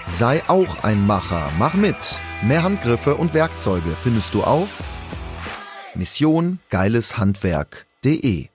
Sei 0.05 0.43
auch 0.47 0.83
ein 0.83 1.07
Macher, 1.07 1.49
mach 1.57 1.73
mit. 1.73 1.95
Mehr 2.43 2.61
Handgriffe 2.61 3.15
und 3.15 3.33
Werkzeuge 3.33 3.97
findest 4.03 4.35
du 4.35 4.43
auf 4.43 4.83
Mission 5.95 6.59
Geileshandwerk.de 6.69 8.50